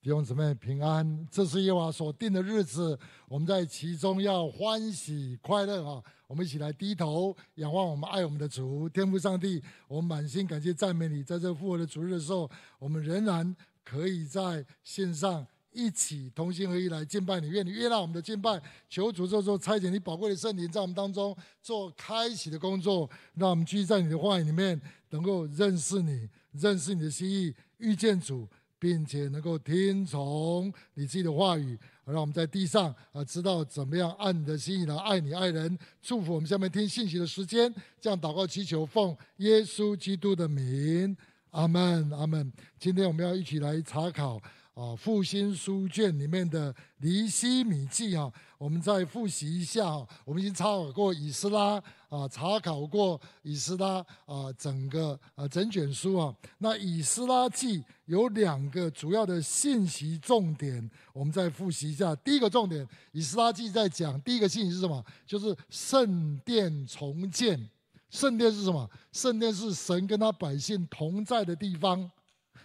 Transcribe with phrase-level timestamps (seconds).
[0.00, 6.00] 弟兄姊妹平安，这是耶和华所定的日子，我们在其中要欢喜快乐啊！
[6.28, 11.24] 我们一起来低头仰望我们爱我们的主，天父上帝，我们满心感谢赞美你。
[11.24, 12.48] 在这复活的主日的时候，
[12.78, 17.48] 我们仍然可以在线上一起同心合一来敬拜你。
[17.48, 24.80] 愿你悦纳我们的敬拜，求主这时候差遣你宝贵的圣灵在我们当中做开启的工作，让我们继续在你的话语里面
[25.10, 28.48] 能够认识你，认识你的心意，遇见主。
[28.78, 35.78] 并且能够听从你自己的话语，让我们在地上啊知道怎么样按你的心意来爱你爱人。
[36.00, 41.16] 祝福我们下面听信息的时间，这样祷告祈求，奉耶稣基督的名，
[41.50, 42.52] 阿门阿门。
[42.78, 44.40] 今天我们要一起来查考。
[44.78, 50.06] 啊，复兴书卷里面的尼希米记啊，我们再复习一下啊。
[50.24, 56.32] 我们已经查考过以斯拉啊，查考过以斯拉啊，整个啊整卷书啊。
[56.58, 62.14] 那以斯拉记有两个主要的信息重点，我们再复习一下。
[62.14, 65.04] 第一个重点，以斯拉记在讲第一个信息是什么？
[65.26, 67.68] 就是圣殿重建。
[68.10, 68.88] 圣殿是什么？
[69.10, 72.08] 圣殿是神跟他百姓同在的地方，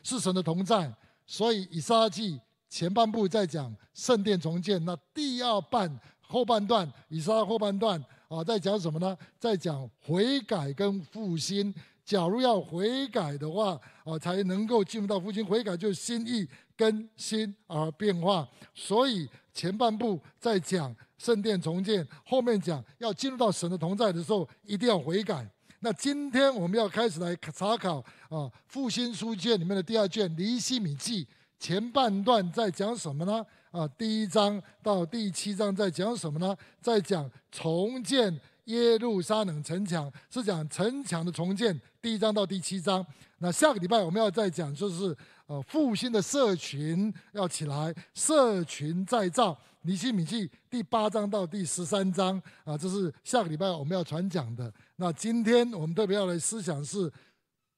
[0.04, 0.96] 是神的同在。
[1.26, 9.18] 所以以撒记前半部在讲圣殿重建，那第二半后半段以撒后半段啊，在讲什么呢？
[9.40, 11.74] 在讲悔改跟复兴。
[12.04, 15.46] 假如要悔改的话啊，才能够进入到复兴。
[15.46, 18.46] 悔改就是心意更新而变化。
[18.74, 25.50] 所以前半部在讲圣殿重建，后面讲要进入到神的同在的时候，一定要悔改。
[25.86, 27.98] 那今天我们要开始来查考
[28.30, 31.28] 啊，复兴书卷里面的第二卷尼希米记
[31.60, 33.46] 前半段在讲什么呢？
[33.70, 36.56] 啊，第一章到第七章在讲什么呢？
[36.80, 38.34] 在讲重建
[38.66, 41.78] 耶路撒冷城墙，是讲城墙的重建。
[42.02, 43.06] 第一章到第七章。
[43.40, 45.14] 那下个礼拜我们要再讲，就是
[45.48, 49.60] 呃复兴的社群要起来，社群再造。
[49.86, 54.74] 尼希米记第八章到第十三章啊，这是下个礼拜我们要传讲的。
[55.04, 57.12] 那今天我们特别要来思想是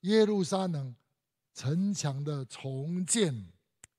[0.02, 0.94] 耶路撒冷
[1.56, 3.34] 城墙的重建。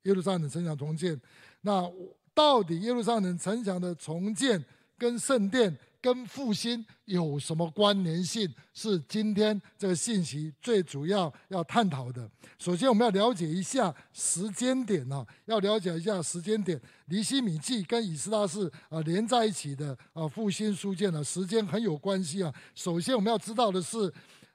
[0.02, 1.20] 耶路撒冷城墙重建，
[1.62, 1.90] 那
[2.32, 4.64] 到底耶路撒冷城墙的重建
[4.96, 8.48] 跟圣殿，跟复兴有什么关联性？
[8.72, 12.30] 是今天这个信息最主要要探讨的。
[12.60, 16.80] 首先，我们要了解一下时间点啊，要了解一下时间点。
[17.06, 22.54] 尼希米记跟以斯拉是啊连在一起的啊，复兴书卷呢，时间很有关系啊。
[22.76, 24.06] 首先，我们要知道的是，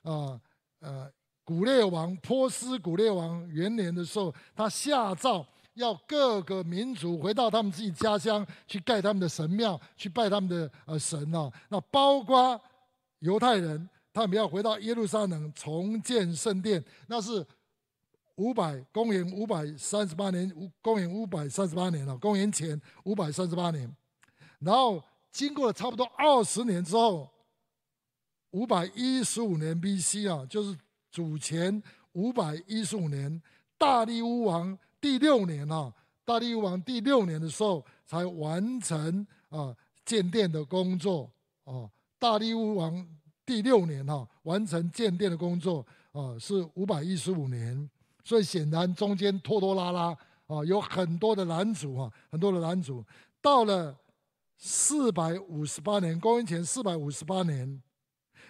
[0.03, 0.39] 啊
[0.79, 1.11] 呃，
[1.43, 5.45] 古列王波斯古列王元年的时候，他下诏。
[5.75, 11.51] 要各个民族回到他们自己家乡去盖他们的神庙，去拜他们的呃神啊。
[11.69, 12.59] 那包括
[13.19, 17.45] 犹太人，他们要回到耶路撒冷重建圣殿，那是
[18.35, 23.89] 五百公元五百三十八年，公元五百三十八年了，公元前五百三十八年。
[24.59, 27.29] 然后经过了差不多二十年之后，
[28.51, 30.27] 五百一十五年 B.C.
[30.27, 30.77] 啊，就是
[31.09, 31.81] 主前
[32.11, 33.41] 五百一十五年，
[33.77, 34.77] 大利乌王。
[35.01, 35.91] 第六年啊，
[36.23, 39.75] 大力王第六年的时候才完成啊
[40.05, 41.29] 建殿的工作
[41.65, 41.89] 啊。
[42.19, 43.05] 大力王
[43.43, 47.89] 第六年哈完成建殿的工作啊，是五百一十五年，
[48.23, 53.03] 所以显然中间拖拖拉拉啊，有很多的拦阻啊，很多的拦阻。
[53.41, 53.97] 到了
[54.57, 57.81] 四百五十八年，公元前四百五十八年，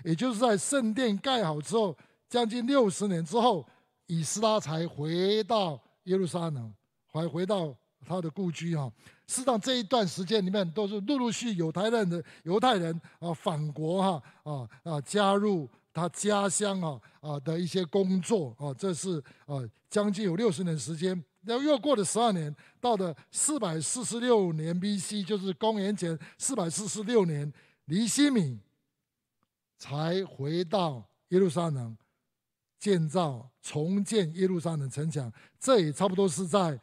[0.03, 1.97] 也就是在圣殿盖好之后，
[2.28, 3.66] 将近六十年之后，
[4.07, 5.81] 以斯拉才回到。
[6.03, 6.73] 耶路撒冷，
[7.07, 7.75] 还回到
[8.06, 8.91] 他的故居哈。
[9.28, 18.73] 事实上，这一段时间里面，都是陆陆续续犹太人的犹太人啊返国哈啊啊加入他家乡啊啊的一些工作啊。
[18.73, 19.57] 这是啊
[19.89, 21.23] 将近有六十年时间。
[21.44, 27.51] 然后又过了十二年，到了四百四十六年 B.C.，就是公元前四百四十六年，
[27.85, 28.59] 尼希米
[29.78, 31.97] 才回到耶路撒冷。
[32.81, 36.81] 建造重建耶路撒冷城墙，这也差不多是在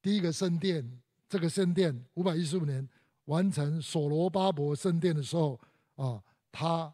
[0.00, 2.88] 第一个圣殿，这个圣殿五百一十五年
[3.26, 5.60] 完成所罗巴伯圣殿的时候
[5.96, 6.90] 啊，他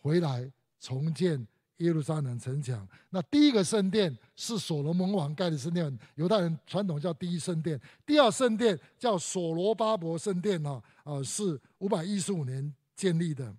[0.00, 0.48] 回来
[0.78, 1.44] 重建
[1.78, 2.88] 耶路撒冷城墙。
[3.10, 7.80] 那第一个圣殿是所罗门王盖的圣殿，犹太人传统叫第一圣殿。
[8.06, 13.52] 第二圣殿叫所罗巴伯圣殿啊，啊是五百一十五年建立的。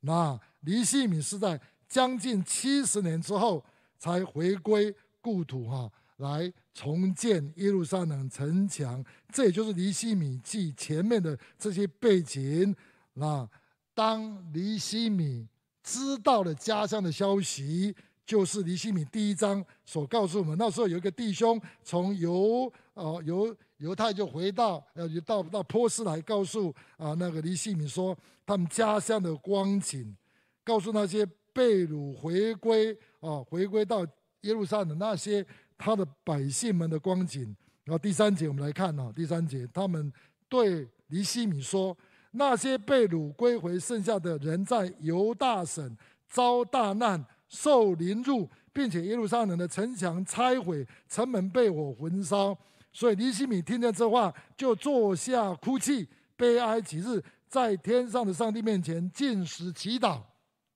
[0.00, 1.58] 那尼希米是在。
[1.88, 3.64] 将近七十年之后，
[3.98, 9.04] 才回归故土哈，来重建耶路撒冷城墙。
[9.32, 12.74] 这也就是尼希米记前面的这些背景。
[13.14, 13.48] 那
[13.94, 15.46] 当尼希米
[15.82, 17.94] 知道了家乡的消息，
[18.26, 28.16] 就是尼希米第一章所告诉我们，那时候有一个弟兄从犹呃犹犹太就回到呃到到波斯来告诉啊、那个尼希米说
[28.46, 30.16] 他们家乡的光景，
[30.64, 34.06] 告诉那些被掳回归啊、回归到
[34.42, 35.46] 耶路撒冷那些
[35.78, 37.44] 他的百姓们的光景。
[37.84, 40.12] 然后第三节我们来看啊，第三节他们
[40.48, 41.96] 对尼希米说，
[42.32, 45.96] 那些被掳归回剩下的人在犹大省
[46.28, 47.24] 遭大难。
[47.46, 52.56] 受凌辱，并且耶路撒冷的城墙拆毁，城门被火焚烧。
[52.92, 60.20] 所以尼希米听见这话，就坐下哭泣，悲哀几日，在天上的上帝面前禁食祈祷。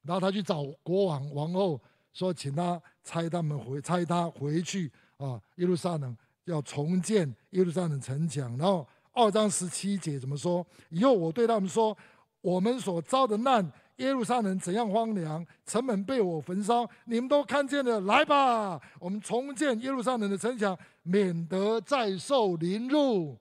[0.09, 1.79] 然后他去找国王王后，
[2.15, 6.17] 说请他差他们回，差他回去啊，耶路撒冷
[6.47, 8.57] 要重建耶路撒冷城墙。
[8.57, 10.67] 然后二章十七节怎么说？
[10.89, 11.95] 以后我对他们说，
[12.41, 13.71] 我们所遭的难。
[13.97, 18.01] 耶路撒冷怎样荒凉，城门被我焚烧，你们都看见了。
[18.03, 23.37] 来吧，我们重建耶路撒冷的城墙，免得再受凌辱。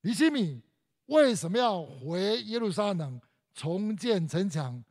[0.00, 0.60] 尼希米
[1.06, 3.20] 为什么要回耶路撒冷
[3.54, 4.82] 重建城墙？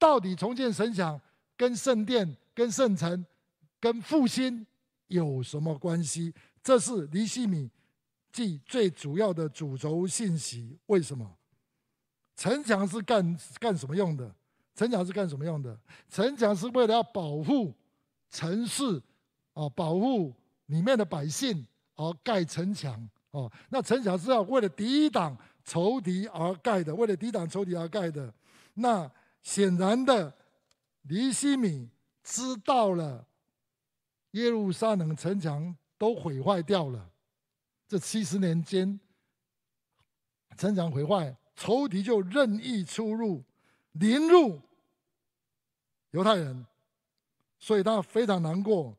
[0.00, 1.20] 到底重建城墙
[1.56, 3.24] 跟圣殿、跟圣城、
[3.78, 4.66] 跟复兴
[5.06, 6.34] 有什么关系？
[6.62, 7.70] 这是尼希米
[8.32, 10.78] 记最主要的主轴信息。
[10.86, 11.30] 为什么？
[12.34, 14.34] 城墙是干干什么用的？
[14.74, 15.78] 城墙是干什么用的？
[16.08, 17.74] 城墙是为了要保护
[18.30, 19.02] 城市，
[19.52, 20.34] 啊，保护
[20.66, 21.66] 里面的百姓
[21.96, 22.94] 而盖城墙，
[23.32, 28.32] 啊，那城墙是要为了抵挡仇敌而盖的，为了抵挡仇敌而盖的。
[28.72, 29.10] 那
[29.42, 30.34] 显然的，
[31.02, 31.88] 尼希米
[32.22, 33.26] 知道了
[34.32, 37.10] 耶路撒冷城墙都毁坏掉了，
[37.88, 38.98] 这七十年间，
[40.56, 41.36] 城墙毁坏。
[41.56, 43.44] 仇敌就任意出入，
[43.92, 44.58] 凌辱
[46.12, 46.64] 犹太人，
[47.58, 48.96] 所以他非常难过。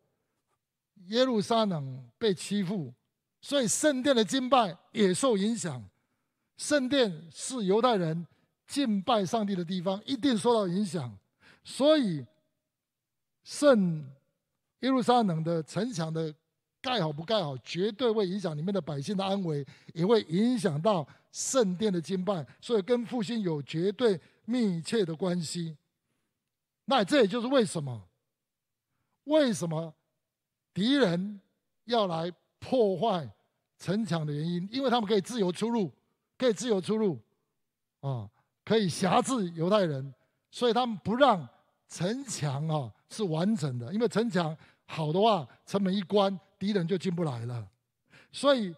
[1.07, 2.93] 耶路撒冷被欺负，
[3.41, 5.83] 所以圣殿的敬拜也受影响。
[6.55, 8.27] 圣殿是犹太人
[8.71, 11.13] 敬拜上帝的地方，一定受到影响。
[11.63, 12.25] 所以
[13.43, 14.09] 圣
[14.79, 16.33] 耶路撒冷的城墙的
[16.81, 21.07] 盖好不盖好，绝对会影响里面的百姓的安危，也会影响到。
[21.31, 25.77] 圣殿的敬拜，所以跟复兴有绝对密切的关系。
[26.83, 28.05] 那这也就是为什么，
[29.23, 29.93] 为什么
[30.73, 31.39] 敌人
[31.85, 32.29] 要来
[32.59, 33.33] 破坏
[33.79, 35.89] 城墙的原因，因为他们可以自由出入，
[36.37, 37.17] 可以自由出入，
[38.01, 38.29] 啊，
[38.63, 40.13] 可以辖制犹太人，
[40.49, 41.47] 所以他们不让
[41.87, 44.55] 城墙啊是完整的，因为城墙
[44.85, 47.67] 好的话，城门一关，敌人就进不来了。
[48.31, 48.75] 所以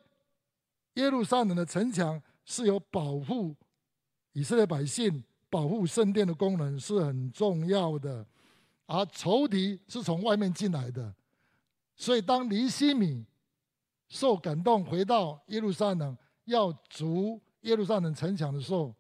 [0.96, 2.22] 耶路撒冷的城墙。
[2.46, 3.56] 是有保护
[4.34, 8.28] 以色列百姓、保护圣殿的功能是很重要的，
[8.86, 11.16] 而仇敌是从外面进来的，
[11.96, 13.26] 所以当尼希米
[14.10, 18.94] 受感动回到耶路撒冷要筑耶路撒冷城墙的时候，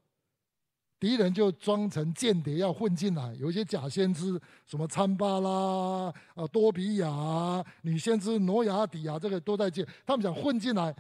[1.03, 10.95] 敌人就装成间谍要混进来，有一些假先知，什么参巴拉啊、多比亚、女先知挪亚底亚，这个都在见，他们想混进来，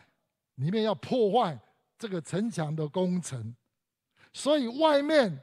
[0.55, 1.57] 里面要破坏。
[1.97, 3.55] 这个城墙的工程，
[4.33, 5.41] 所以外面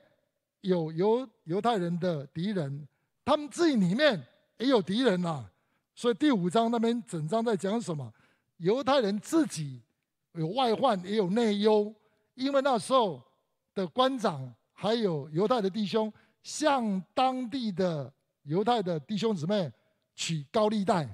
[0.60, 2.86] 有犹犹太人的敌人，
[3.24, 4.22] 他们自己里面
[4.58, 5.50] 也有敌人啊。
[5.94, 8.12] 所以第五章那边整章在讲什么？
[8.58, 9.81] 犹太人自己
[10.34, 11.94] 有外患，也有内忧，
[12.34, 13.22] 因为那时候
[13.74, 16.12] 的官长还有犹太的弟兄，
[16.43, 18.12] 向当地的
[18.43, 19.70] 犹太的弟兄姊妹
[20.15, 21.08] 取高利贷，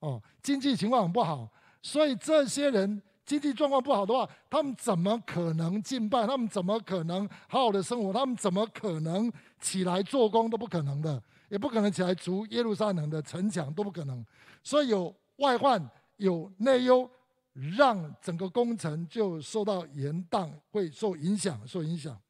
[0.00, 1.48] 哦，经济情况很不好，
[1.82, 3.02] 所以这些人。
[3.26, 6.26] 经济状况不好的话，他们怎么可能敬拜？
[6.26, 8.12] 他们怎么可能好好的生活？
[8.12, 9.32] 他们怎么可能
[9.62, 10.50] 起来做工？
[10.50, 14.22] 都不可能的，也不可能起来筑耶路撒冷的城墙，都不可能。
[14.62, 15.82] 所以有外患，
[16.18, 17.10] 有内忧，
[17.54, 22.20] 让整个工程就受到延宕，会受影响，受影响。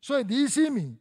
[0.00, 0.96] 所以尼希米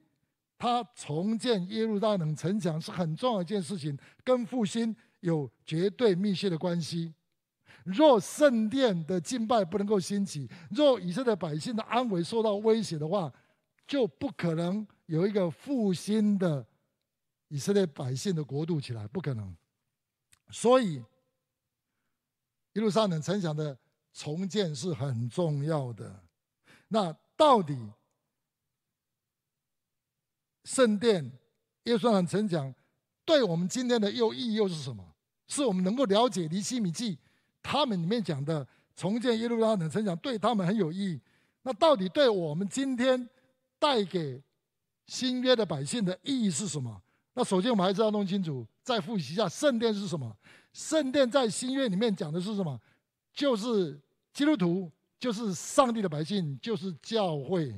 [0.57, 7.13] 他重建耶路撒冷城墙是很重要一件事情，跟复兴有绝对密切的关系。
[7.83, 13.31] 若圣殿的敬拜不能够兴起，若以色列百姓的安危受到威胁的话，
[13.85, 16.65] 就不可能有一个复兴的
[17.49, 19.55] 以色列百姓的国度起来，不可能。
[20.49, 21.01] 所以，
[22.77, 23.75] 耶路撒冷城墙的
[24.13, 26.23] 重建是很重要的。
[26.89, 27.75] 那到底
[30.63, 31.23] 圣殿
[31.85, 32.71] 耶路撒冷城墙
[33.25, 35.03] 对我们今天的又意义又是什么？
[35.47, 37.17] 是我们能够了解尼希米记。
[37.63, 38.65] 他们里面讲的
[38.95, 41.19] 重建耶路撒冷城墙对他们很有意义。
[41.63, 43.27] 那到底对我们今天
[43.79, 44.39] 带给
[45.07, 47.01] 新约的百姓的意义是什么？
[47.33, 50.31] 那首先我们还是要弄清楚，再复习一下圣殿是什么？
[50.77, 52.79] 圣殿在新约里面讲的是什么？
[53.33, 53.99] 就是
[54.31, 57.73] 基督徒，就是上帝的百姓，就是教会。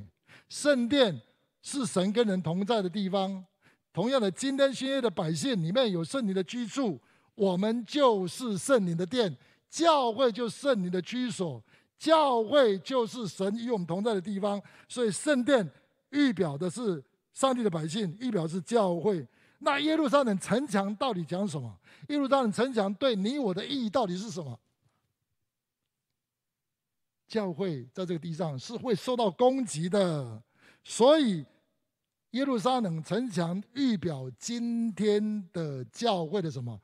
[0.50, 1.18] 圣殿
[1.62, 3.42] 是神跟人同在的地方。
[3.90, 7.00] 同样的，今天新约的百姓里面有圣灵的居住，
[7.34, 9.34] 我们就是圣灵的殿，
[9.70, 11.64] 教会就是圣灵的居所，
[11.98, 14.62] 教会就是神与我们同在的地方。
[14.86, 15.66] 所以圣殿
[16.10, 17.02] 预表的是
[17.32, 19.26] 上帝的百姓，预表是教会。
[19.62, 21.78] 那耶路撒冷城墙到底讲什么？
[22.08, 24.58] 耶路撒冷城墙对你我的意义到底是什么？
[27.28, 30.42] 教会在这个地上是会受到攻击的，
[30.82, 31.44] 所以
[32.30, 36.80] 耶路撒冷城墙预表今天的教会的什么？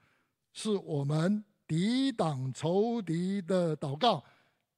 [0.52, 4.22] 是我们抵挡仇敌的祷告，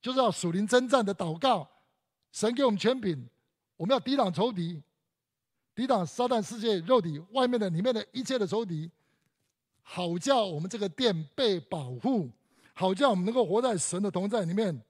[0.01, 1.69] 就是要属灵征战的祷告。
[2.33, 3.29] 神给我们权柄，
[3.77, 4.83] 我们要抵挡仇敌。
[5.79, 8.91] 抵挡撒旦世界肉体外面的里面的一切的仇敌，
[9.81, 12.29] 好叫我们这个殿被保护，
[12.75, 14.83] 好叫我们能够活在神的同在里面。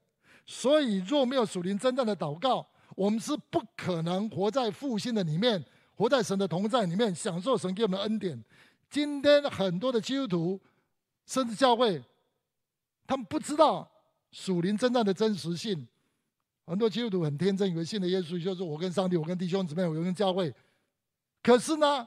[0.47, 2.67] 所以若没有属灵真正的祷告，
[2.97, 5.63] 我们是不可能活在复兴的里面，
[5.95, 8.43] 活在神的同在里面，享受神给我们的恩典。
[8.89, 10.61] 今天很多的基督徒，
[11.27, 12.03] 甚至教会，
[13.07, 13.87] 他们不知道
[14.31, 15.87] 属灵真正的真实性。
[16.65, 20.51] 很多基督徒很天真，以为信了耶稣就是我跟上帝，我跟弟兄姊妹，我跟教会。
[21.49, 22.07] 可是呢，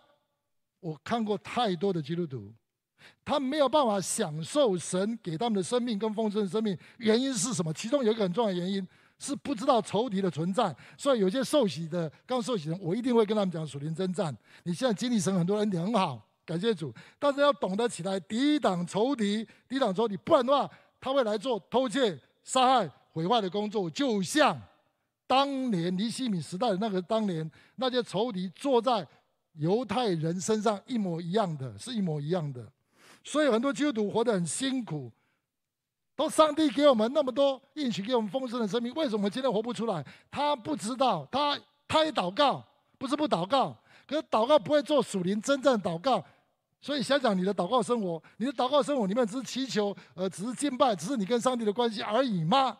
[0.79, 2.53] 我看过太多的基督徒，
[3.25, 6.77] 他没有办法享受神给他们的生命跟丰盛的生命。
[6.99, 7.73] 原因是什么？
[7.73, 10.75] 其中有一个很重要的原因是不知道仇敌的存在。
[10.95, 14.31] 所以有些受洗的刚受洗的人，我一定会跟他们讲属灵征战。
[14.61, 16.93] 你现在经历神很多恩典很好，感谢主。
[17.17, 20.69] 但是要懂得起来抵挡仇敌，抵挡仇敌，不然的话，
[20.99, 24.61] 他会来做偷窃、杀害、毁坏的工作，就像
[25.25, 29.03] 当年尼希米时代的那个当年那些仇敌坐在。
[29.53, 32.65] 犹太人身上一模一样的，是一模一样的，
[33.23, 35.11] 所以很多基督徒活得很辛苦。
[36.15, 40.05] 都上帝给我们那么多应许，给我们丰盛的生命，为什么今天活不出来？
[40.29, 42.63] 他不知道，他他也祷告，
[42.97, 46.23] 不是不祷告，可是祷告不会做属灵真正祷告。
[46.79, 52.77] 所以想想你的祷告生活，你的祷告生活里面只是祈求，呃，只是敬拜，只是你跟上帝的关系而已吗？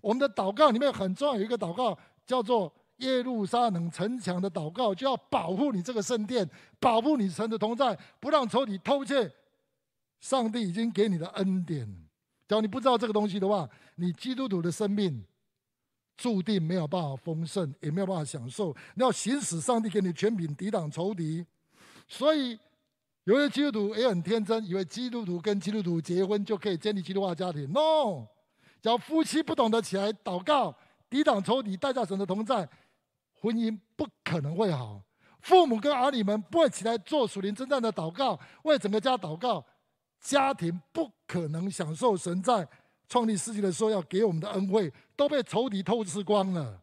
[0.00, 2.72] 我们的祷告里面很重要，有一个祷告叫做。
[3.02, 6.48] 耶路撒冷城墙的祷告，就要保护你这个圣殿，
[6.80, 9.30] 保护你神的同在，不让仇敌偷窃。
[10.20, 11.84] 上帝已经给你的恩典，
[12.46, 15.24] 只要你不知道这个东西的话，你基督徒的生命
[16.16, 18.72] 注定没有办法丰盛，也没有办法享受。
[18.94, 21.44] 你要行使上帝给你权柄，抵挡仇敌。
[22.06, 22.56] 所以
[23.24, 27.68] 有些基督徒也很天真，以为基督徒跟基督徒结婚就可以建立基督化家庭。
[27.72, 28.26] No，
[28.80, 30.72] 只要夫妻不懂得起来祷告，
[31.10, 32.68] 抵挡仇敌，代价神的同在。
[33.42, 35.02] 婚姻不可能会好，
[35.40, 39.64] 父母跟儿女们不会起来做属灵征战的祷告，为整个家祷告，
[40.20, 42.66] 家庭不可能享受神在
[43.08, 46.80] 创立世界的时候要给我们的恩惠，都被仇敌偷吃光了。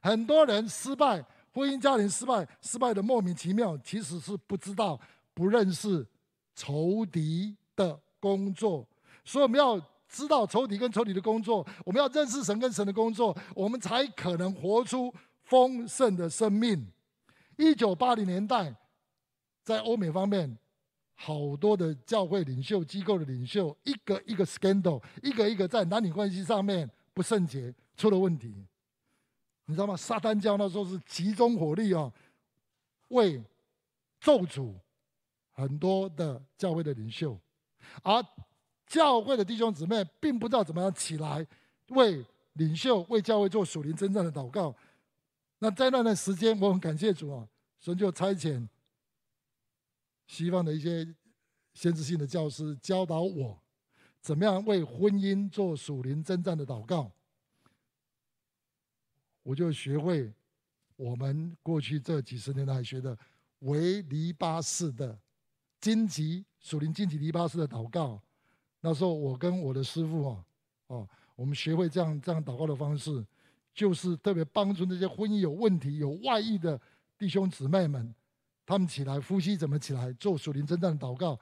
[0.00, 5.00] 很多人失败，婚姻家庭失败，失败的莫名其妙，其实是不知道、
[5.34, 6.06] 不认识
[6.54, 8.86] 仇敌的工作。
[9.24, 9.76] 所以我们要
[10.08, 15.12] 知道仇敌跟仇敌的工作，我们要认识神跟神的工作，我们才可能活出。
[15.46, 16.86] 丰盛的生命。
[17.56, 18.74] 一九八零年代，
[19.62, 20.58] 在欧美方面，
[21.14, 28.54] 好多的教会领袖、机构的领袖，一个一个 scandal，一个一个在男女关系上面不圣洁，出了问题。
[29.64, 29.96] 你知道吗？
[29.96, 32.12] 撒旦教那时候是集中火力哦，
[33.08, 33.42] 为
[34.20, 34.74] 咒诅
[35.52, 37.36] 很多的教会的领袖，
[38.02, 38.22] 而
[38.86, 41.44] 教会的弟兄姊妹并不知道怎么样起来
[41.88, 44.74] 为领袖、为教会做属灵真正的祷告。
[45.58, 47.48] 那在那段时间，我很感谢主啊，
[47.80, 48.68] 神就差遣
[50.26, 51.06] 西方的一些
[51.72, 53.58] 先知性的教师教导我，
[54.20, 57.10] 怎么样为婚姻做属灵征战的祷告。
[59.42, 60.32] 我就学会
[60.96, 63.16] 我们过去这几十年来学的
[63.60, 65.18] 维尼巴式的
[65.80, 68.20] 荆棘属灵荆棘尼巴式的祷告。
[68.80, 70.44] 那时候我跟我的师傅啊，
[70.88, 73.24] 哦，我们学会这样这样祷告的方式。
[73.76, 76.80] 就是特别帮助那些婚姻有问题、有外遇的
[77.18, 78.14] 弟兄姊妹们，
[78.64, 81.38] 他们起来，夫妻怎么起来做属灵征战的祷告，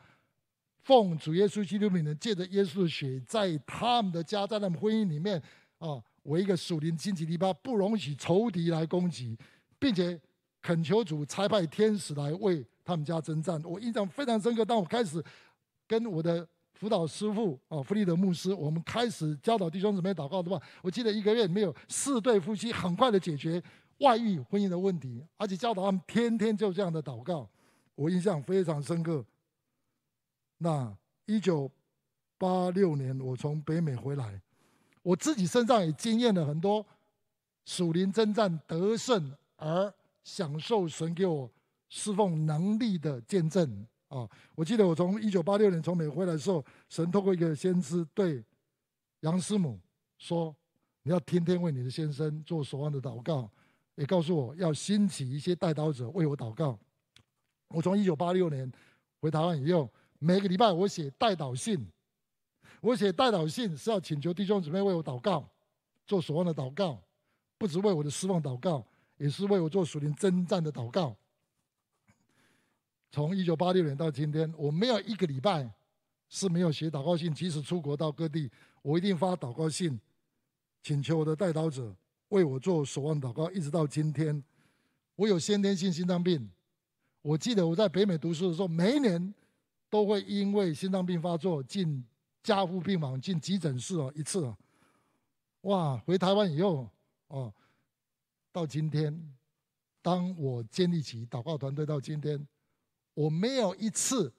[0.82, 5.40] 奉主耶稣基督名，借着耶稣的血，在他们的家，在他们婚姻里面
[5.78, 9.38] 啊，为一个属灵荆棘篱笆，不容许仇敌来攻击，
[9.78, 10.20] 并且
[10.60, 13.62] 恳求主差派天使来为他们家征战。
[13.64, 15.24] 我印象非常深刻，当我开始
[15.86, 16.46] 跟我的。
[16.74, 23.62] 辅导师傅啊，弗利德牧师，我们开始教导弟兄姊妹祷告的话，我记得一个月没有四对夫妻很快的解决
[23.98, 27.48] 外遇婚姻的问题，而且教导他们天天就这样的祷告。
[27.94, 29.24] 我印象非常深刻。
[30.58, 30.92] 那
[31.26, 31.70] 一九
[32.36, 34.42] 八六年，我从北美回来，
[35.02, 36.84] 我自己身上也经验了很多
[37.64, 41.48] 属灵征战得胜而享受神给我
[41.88, 44.28] 侍奉能力的见证啊！
[44.54, 48.44] 我记得我从一九八六年从美国回来的时候，神透过一个先知对
[49.20, 49.80] 杨师母
[50.18, 50.54] 说
[51.02, 53.50] ：“你要天天为你的先生做守望的祷告，
[53.96, 56.78] 也告诉我要兴起一些代祷者为我祷告。”
[57.68, 58.70] 我从一九八六年
[59.20, 61.84] 回台湾以后，每个礼拜我写代祷信。
[62.80, 65.48] 我写代祷信是要请求弟兄姊妹为我祷告，
[66.06, 67.02] 做守望的祷告，
[67.56, 71.16] 不止为我的失望祷告，也是为我做属灵征战的祷告。
[73.14, 75.72] 从一九八六年到今天，我没有一个礼拜
[76.28, 77.32] 是没有写祷告信。
[77.32, 78.50] 即使出国到各地，
[78.82, 80.00] 我一定发祷告信，
[80.82, 81.94] 请求我的代祷者
[82.30, 83.48] 为我做守望祷告。
[83.52, 84.42] 一直到今天，
[85.14, 86.50] 我有先天性心脏病。
[87.22, 89.32] 我记得我在北美读书的时候，每一年
[89.88, 92.04] 都会因为心脏病发作进
[92.42, 94.58] 加护病房、进急诊室哦一次哦。
[95.60, 95.96] 哇！
[95.98, 96.90] 回台湾以后
[97.28, 97.54] 哦，
[98.50, 99.16] 到今天，
[100.02, 102.44] 当我建立起祷告团队到今天，
[103.14, 104.32] 我没有一次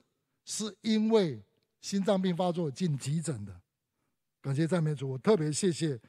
[0.43, 1.41] 是因为
[1.81, 3.55] 心脏病发作进急诊的。
[4.41, 5.99] 感谢赞美主，我特别谢谢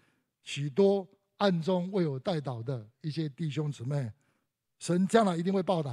[0.42, 1.06] 许多
[1.38, 4.12] 暗中为我代祷的一些弟兄姊妹，
[4.78, 5.92] 神将来一定会报答。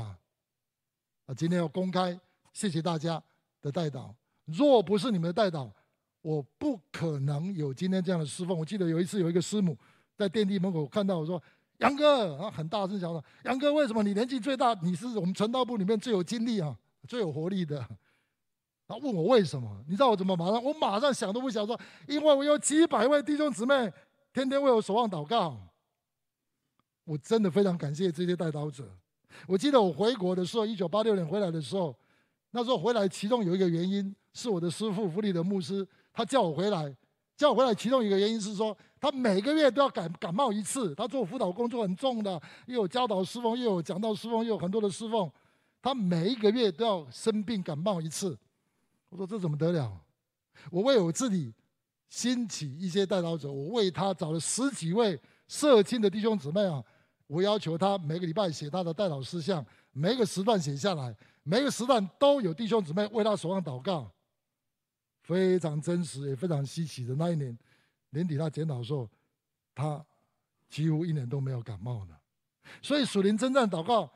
[1.25, 2.20] 啊，今天要公开，
[2.51, 3.24] 谢谢大家
[3.62, 4.13] 的代祷。
[4.46, 5.72] 若不是你们的代祷，
[6.22, 8.58] 我不可能有今天这样的侍奉。
[8.58, 9.77] 我记得有一次有一个师母
[10.18, 11.42] 在电梯门口看到我说
[11.80, 14.74] ：“杨哥，啊，很大声讲说，杨哥，为什么你年纪最大？
[14.82, 16.77] 你是我们传道部里面最有精力啊，
[17.08, 17.86] 最有活力的。”
[18.86, 19.84] 他问我为什么？
[19.88, 20.63] 你知道我怎么马上？
[20.63, 23.92] 我马上想都不想说，因为我有几百位弟兄姊妹
[24.34, 25.58] 天天为我守望祷告。
[27.06, 28.86] 我真的非常感谢这些代祷者。
[29.48, 31.98] 我记得我回国的时候，一九八六年回来的时候，
[32.51, 36.96] 那时候回来其中有一个原因是我的师父弗里德牧师，他叫我回来，
[37.36, 45.29] 叫我回来其中一个原因是说，他每个月都要感感冒一次，他做辅导工作很重的，又有教导师奉，又有讲道师奉，又有很多的师奉，
[45.81, 48.38] 他每一个月都要生病感冒一次。
[49.10, 49.92] 我说这怎么得了？
[50.72, 51.53] 我为我自己
[52.07, 56.84] 兴起一些代祷者，我为他找了十几位社青的弟兄姊妹啊。
[57.25, 64.12] 我要求他每个礼拜写他的代祷事项，每个时段写下来，每个时段都有弟兄姊妹为他守望祷告，
[65.24, 67.16] 非常真实也非常稀奇的。
[67.16, 67.57] 那一年
[68.12, 69.09] 年底他检讨的时候，
[69.74, 70.05] 他
[70.70, 72.20] 几乎一年都没有感冒了。
[72.81, 74.09] 所以属灵征战祷告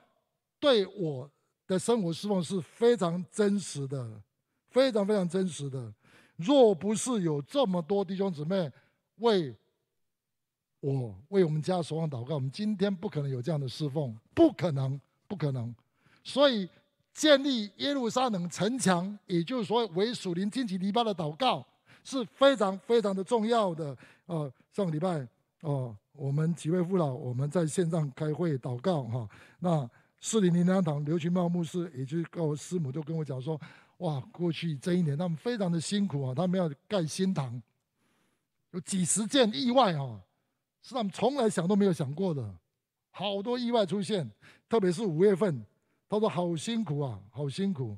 [0.59, 1.29] 对我
[1.65, 4.21] 的生活侍奉是非常真实的，
[4.69, 5.93] 非常非常真实的。
[6.35, 8.71] 若不是有这么多弟兄姊妹
[9.15, 9.55] 为
[10.79, 15.73] 我为我们家守望祷告，我们今天不可能有这样的侍奉，不可能，不可能。
[16.23, 16.69] 所以
[17.17, 21.65] 建立耶路撒冷城墙，也就是说为属灵荆棘篱笆的祷告，
[22.03, 23.97] 是非常非常的重要的。
[24.27, 25.27] 呃，上个礼拜
[25.61, 29.27] 哦，我们几位父老我们在线上开会祷告哈。
[29.57, 33.59] 那士林灵粮堂刘群茂牧师，也就是我师母，就跟我讲说，
[33.97, 37.59] 哇，过去这一年他们非常的辛苦啊，他们要盖新堂，
[38.69, 40.21] 有几十件意外啊。
[40.83, 42.47] 是他们从来想都没有想过的，
[43.09, 44.29] 好多意外出现，
[44.69, 45.65] 特别是五月份，
[46.07, 47.97] 他说好辛苦啊，好辛苦，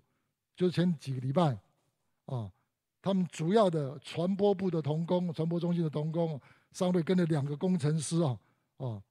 [0.55, 1.57] 就前几个礼拜，
[2.25, 2.51] 啊，
[3.01, 6.39] 他们主要的传播部的同工，传播中心的同工，
[6.71, 8.39] 上面跟着两个工程师啊，
[8.77, 9.01] 啊，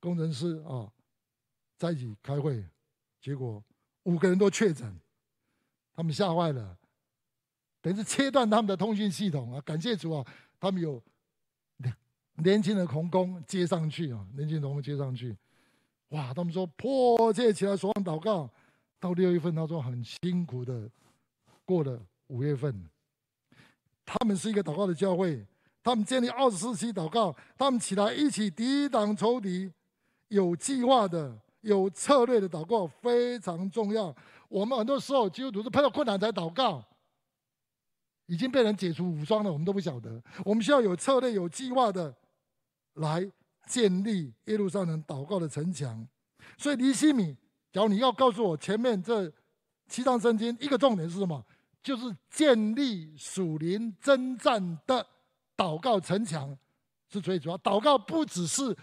[0.00, 0.90] 工程师啊，
[1.76, 2.64] 在一起开会，
[3.20, 3.62] 结果
[4.04, 4.94] 五个人都确诊，
[5.94, 6.76] 他们吓坏了，
[7.80, 10.26] 等于是切断他们的通讯系统啊，感谢主啊，
[10.58, 11.02] 他们有。
[12.36, 15.36] 年轻的童工接上去啊，年轻的同工接上去，
[16.12, 16.32] 哇！
[16.32, 18.48] 他们说迫切起来所望祷告，
[19.00, 20.88] 到六月份他说很辛苦的
[21.64, 22.88] 过了五月份。
[24.04, 25.46] 他们是一个祷告的教会，
[25.82, 29.72] 他们建立二十四期祷告，他们起来一起抵挡仇敌，
[30.28, 34.14] 有计划的、有策略的祷告非常重要。
[34.48, 36.84] 我们很多时候基督徒是碰到困难才祷告。
[38.26, 40.22] 已经被人解除武装了，我们都不晓得。
[40.44, 42.14] 我们需要有策略、有计划的
[42.94, 43.30] 来
[43.66, 46.06] 建立耶路撒冷祷告的城墙。
[46.58, 47.36] 所以尼希米，
[47.72, 49.32] 假如你要告诉我前面这
[49.88, 51.44] 七章圣经一个重点是什么？
[51.82, 55.04] 就是建立属灵征战的
[55.56, 56.56] 祷告城墙
[57.10, 57.58] 是最主要。
[57.58, 58.76] 祷告不只是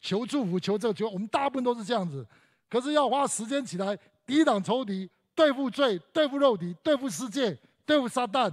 [0.00, 2.26] 求祝福、求这个求，我们大部分都是这样子。
[2.70, 8.50] 可是要花时间起来抵挡仇敌、对付罪、对付肉体、对付世界、对付撒旦。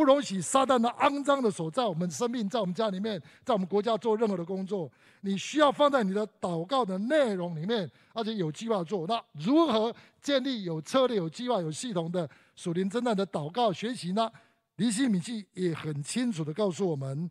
[0.00, 4.90] 不容许撒旦的肮脏的手在我们生命、在我们家里面、在我们国家做任何的工作。
[5.20, 9.06] 你需要放在你的祷告的内容里面，而且有计划做。
[9.06, 14.32] 那如何建立有策略、有计划、有系统的属灵征战的祷告学习呢？
[14.76, 17.30] 尼西米记也很清楚地告诉我们。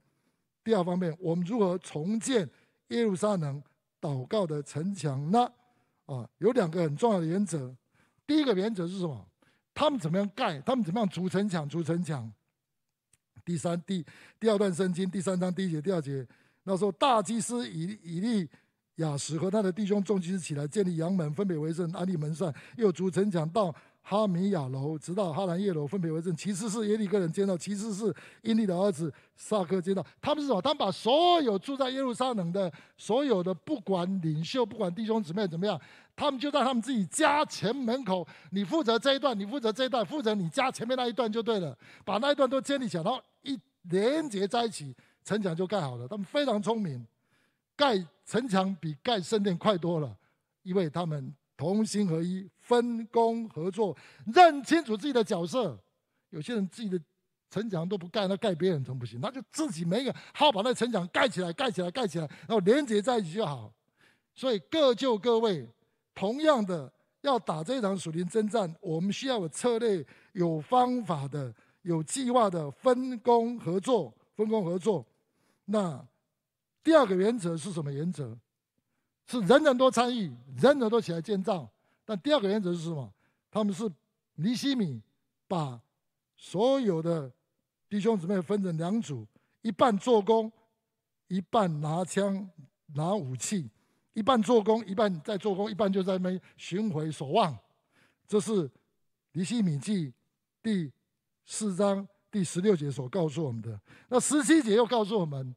[0.63, 2.47] 第二方面，我们如何重建
[2.89, 3.63] 耶路撒冷
[3.99, 5.51] 祷告的城墙呢？
[6.05, 7.75] 啊，有两个很重要的原则。
[8.27, 9.25] 第一个原则是什么？
[9.73, 10.61] 他们怎么样盖？
[10.61, 11.67] 他们怎么样筑城墙？
[11.67, 12.31] 筑城墙。
[13.49, 14.05] 第三第
[14.39, 16.23] 第二段圣经第三章第一节第二节，
[16.65, 18.47] 那时候大祭司以以利
[18.97, 23.73] 亚实和他的弟兄众祭司起来建立羊门，分别为圣，安立门扇，又筑城墙到。
[24.01, 26.35] 哈米亚楼，直到哈兰叶楼，分别为圣。
[26.35, 30.03] 其次是耶利哥人建造，其次是因利的儿子撒克建造。
[30.19, 30.59] 他们是什么？
[30.59, 35.79] 他们把所有住在耶路撒冷的所有的，不管领袖，不管弟兄姊妹怎么样，
[36.15, 38.25] 他们就在他们自己家前门口。
[38.49, 41.77] 你负责这一段，你负责这一段，负责你家前面那一段就对了。
[42.03, 43.21] 把那一段都建立起来，然后
[43.83, 46.07] 连接在一起，城墙就盖好了。
[46.07, 47.05] 他们非常聪明，
[47.75, 50.17] 盖城墙比盖圣殿快多了，
[50.63, 51.33] 因为他们。
[51.59, 53.93] 同心合一，分工合作，
[54.33, 55.77] 认清楚自己的角色。
[56.29, 56.97] 有些人自己的
[57.49, 59.19] 城墙都不盖，那盖别人怎么不行？
[59.21, 63.73] 那就自己每一个好好把那城墙盖起来，盖起来，盖起来，然后连接在一起就好。
[64.33, 65.67] 所以各就各位，
[66.15, 66.89] 同样的
[67.23, 74.13] 要打这场属灵征战，我们需要有策略、有方法的、有计划的分工合作。
[74.35, 75.05] 分工合作。
[75.65, 76.01] 那
[76.81, 78.39] 第二个原则是什么原则？
[79.27, 81.69] 是人人都参与，人人都起来建造。
[82.05, 83.13] 但第二个原则是什么？
[83.51, 83.91] 他们是
[84.35, 85.01] 尼西米
[85.45, 85.77] 把
[86.37, 87.29] 所有的
[87.89, 89.27] 弟兄姊妹分成两组，
[89.61, 90.49] 一半做工，
[91.27, 92.49] 一半拿枪
[92.95, 93.69] 拿武器，
[94.13, 97.55] 一半做工，一半在做工，一半就在那边巡回守望。
[98.25, 98.71] 这是
[99.33, 100.13] 尼西米记
[100.63, 100.89] 第
[101.51, 103.77] 四章第十六节所告诉我们的。
[104.07, 105.55] 那十七节又告诉我们，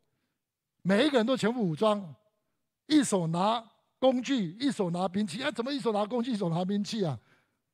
[0.80, 2.14] 每一个人都全副武装。
[2.86, 3.62] 一手拿
[3.98, 7.20] 工具，一手拿兵器，啊，怎么一手拿工具，一手拿兵器啊？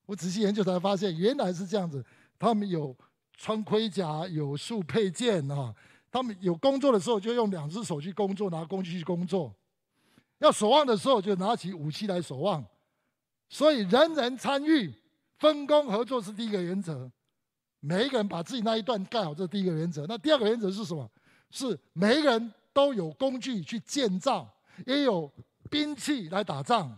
[0.04, 2.04] 我仔细研究才发现，原来是这样子。
[2.40, 2.94] 他们有
[3.36, 5.72] 穿盔甲，有束佩剑啊。
[6.10, 9.48] 他们有工作的时候，就用两只手去工作，拿工具去工作；
[10.38, 12.66] 要守望的时候，就拿起武器来守望。
[13.48, 14.92] 所以，人人参与、
[15.38, 17.08] 分工合作是第一个原则。
[17.80, 20.04] 每一个人把自己那一段盖好，这是第一个原则。
[20.06, 21.08] 那第二个原则是什么？
[21.50, 24.48] 是每一个人都有工具去建造。
[24.86, 25.28] 也有
[25.68, 26.96] 兵器来打仗，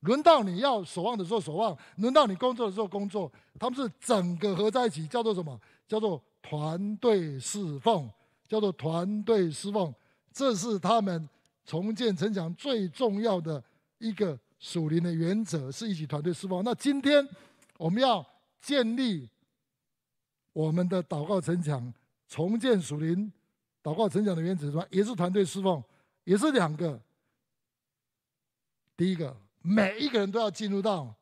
[0.00, 5.58] 轮到你要守望的时候守望，轮到你工作的时候工作，他们是整个合在一起，叫做什么？
[5.88, 8.06] 叫做团队侍奉，
[8.46, 9.94] 叫做团队侍奉。
[10.30, 11.26] 这是他们
[11.64, 13.62] 重建城墙最重要的
[13.96, 16.62] 一个属灵的原则，是一起团队侍奉。
[16.62, 17.26] 那今天
[17.78, 18.22] 我们要
[18.60, 19.26] 建立
[20.52, 21.92] 我们的祷告城墙，
[22.28, 23.32] 重建属灵
[23.82, 24.86] 祷告城墙的原则是吧？
[24.90, 25.82] 也是团队侍奉，
[26.24, 27.00] 也是两个。
[28.96, 31.14] 第一个，每一个人都要进入到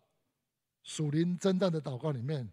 [0.82, 2.48] 属灵征战的祷告里面，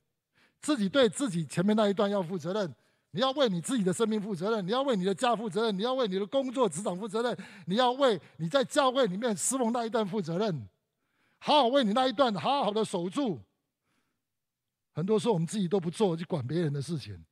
[0.61, 2.73] 自己对自己前面那一段要负责任。
[3.11, 7.35] 你要为你自己的生命负责任，你要为你的家负责任，你要为你的工作职场负责任，
[7.65, 10.67] 你要为你在教会里面侍奉那一段负责任。
[11.39, 13.39] 好好为你那一段好好的守住。
[14.97, 17.23] 很多时候我们自己都不做，去管别人的事情。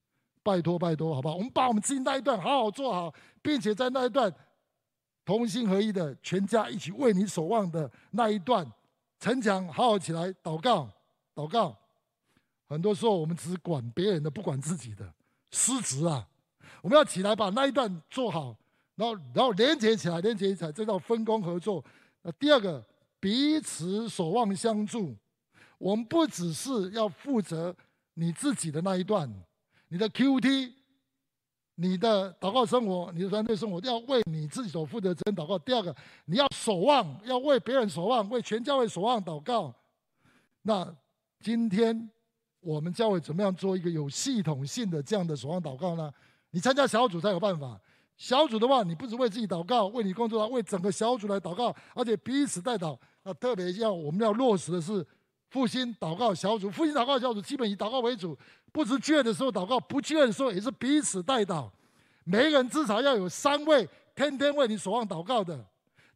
[0.44, 1.34] 拜托拜托，好不好？
[1.34, 4.32] 我们把我们自己那一段好好做好，并且在那一段。
[5.26, 8.64] 同心合一的全家一起为你守望的那一段
[9.20, 10.88] 城墙，好好起来祷告，
[11.34, 11.76] 祷告。
[12.68, 15.12] 很多时候我们只管别人的，不管自己的，
[15.50, 16.28] 失职啊！
[16.84, 18.56] 我们要起来把那一段做好，
[18.94, 21.84] 然后然后连接起来，连接起来，这叫分工合作。
[22.22, 22.86] 那第二个，
[23.20, 25.16] 彼此守望相助。
[25.86, 27.76] 我们不只是要负责
[28.16, 29.32] 你自己的那一段，
[29.90, 30.72] 你的 QT。
[31.78, 35.60] 你的祷告生活，你的团队生活，要为你自己所负责责任祷告。
[35.60, 35.94] 第二个，
[36.24, 39.76] 你要守望，要为别人守望，为全教会守望祷告。
[40.62, 40.90] 那
[41.42, 42.10] 今天
[42.62, 46.10] 我们教会怎么样做一个有系统性的这样的守望祷告呢？
[46.52, 47.78] 你参加小组才有办法。
[48.16, 52.98] 小组的话，你不只为自己祷告，为你工作，为整个小组来祷告，而且彼此代祷。
[53.24, 55.06] 那特别要我们要落实的是
[55.56, 58.38] 复兴祷告小组，复兴祷告小组基本以祷告为主。
[58.74, 61.70] 不是聚会的时候祷告，不聚会的时候也是彼此代祷。
[62.26, 65.66] 每一个人至少要有三位天天为你守望祷告的，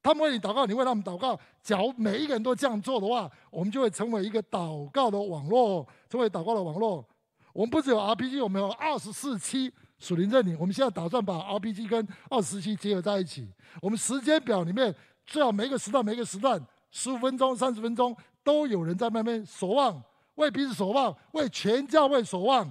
[0.04, 1.40] 他们为你祷告，你为他们祷告。
[1.64, 7.08] 假如每一个人都这样做的话，我们就会成为一个祷告的网络，成为祷告的网络。
[7.54, 10.58] 我们不只有 RPG，我们有二十四期属灵认领。
[10.60, 13.48] 我们现在打算把 RPG 跟二十四期结合在一起。
[13.82, 14.94] 我们时间表里面
[15.26, 20.02] 最好每个时段、每个时段十五分钟、三十分钟都有人在那边守望。
[20.36, 22.66] 为彼此守望，为全教会守望。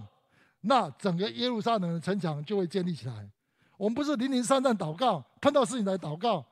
[0.63, 3.29] 那整个耶路撒冷的城墙就会建立起来。
[3.77, 6.45] 我们不是零零散散祷告，碰到事情来祷告。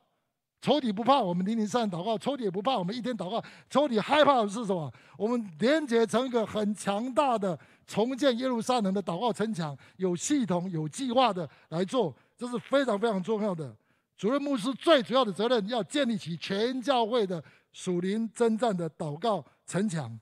[0.60, 3.42] 仇敌不怕我们零零散散祷告，仇敌也不怕我们一天祷告。
[3.70, 4.92] 仇敌害怕的是什么？
[5.16, 13.74] 我们连结成一个很强大的重建耶路撒冷的祷告城墙，有系统、有计划的来做，这是非常非常重要的。
[14.16, 17.42] 主任牧师最主要的责任，要建立起全教会的
[17.76, 20.18] 属灵征战的祷告城墙。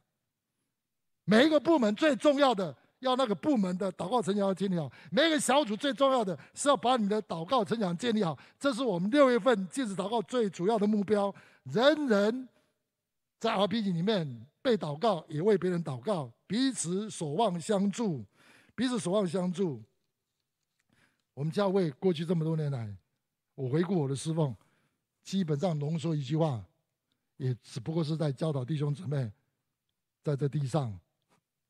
[1.24, 2.76] 每一个部门最重要的。
[3.00, 11.34] 要那个部门的祷告城墙要建立好，每一个小组最重要的是要把你的祷告城墙建立好，这是我们六月份禁食祷告最主要的目标。
[11.64, 12.48] 人人
[13.38, 18.24] 在 RPG 里面被祷告，也为别人祷告，彼此守望相助，
[18.74, 19.82] 彼此守望相助。
[21.34, 22.96] 我们教会过去这么多年来，
[23.54, 24.56] 我回顾我的侍奉，
[25.22, 26.64] 基本上浓缩一句话，
[27.36, 29.32] 也只不过是在教导弟兄姊妹，
[30.22, 30.98] 在这地上。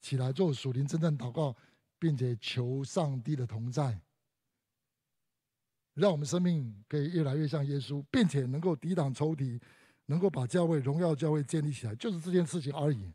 [0.00, 1.56] 起来做属灵真正祷告，
[1.98, 3.98] 并且求上帝的同在，
[5.94, 9.58] 让我们生命可以越来越像耶稣，并且能够抵挡仇敌，
[10.04, 13.10] 能够把教会荣耀教会建立起来，就是这件事情而已。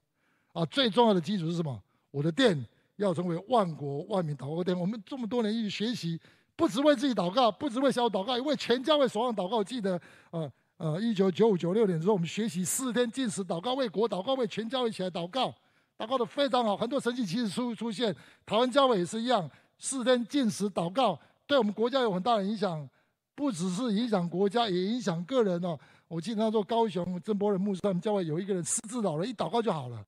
[0.52, 1.80] 啊，最重要的基础是什么？
[2.10, 4.76] 我的殿要成为万国万民祷告殿。
[4.76, 6.20] 我们这么多年一直学习，
[6.56, 9.64] 不只为自己祷告，不只为小祷告，也为全教会所望祷告。
[9.64, 15.54] 记得，呃呃，一九九五九六年的时候，我们学习四天禁食祷告，为国祷告，为全教会起来祷告。
[15.98, 18.16] 祷告的非常好，很多神迹奇事出出现。
[18.46, 22.90] 台湾教会也是一样，四天禁食祷告，对我们国家有很大的影响，
[23.36, 25.78] 不只是影响国家，也影响个人哦。
[26.08, 30.02] 我经常说高雄曾博仁牧师他们教会有一个人失智老人，一祷告就好了，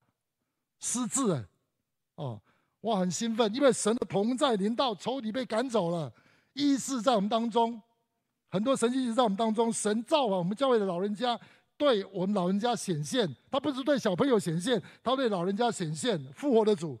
[0.80, 1.44] 失智哎，
[2.14, 2.40] 哦，
[2.80, 6.10] 我，很兴奋，因为神的同在临到，仇敌被赶走了，
[6.54, 7.78] 医治在我们当中，
[8.52, 11.36] 很多神迹在我们当中，神造访我们教会的老人家。
[11.78, 16.22] 对我们老人家显现，他不是对小朋友显现，他对老人家显现。
[16.32, 16.96] 复活的主，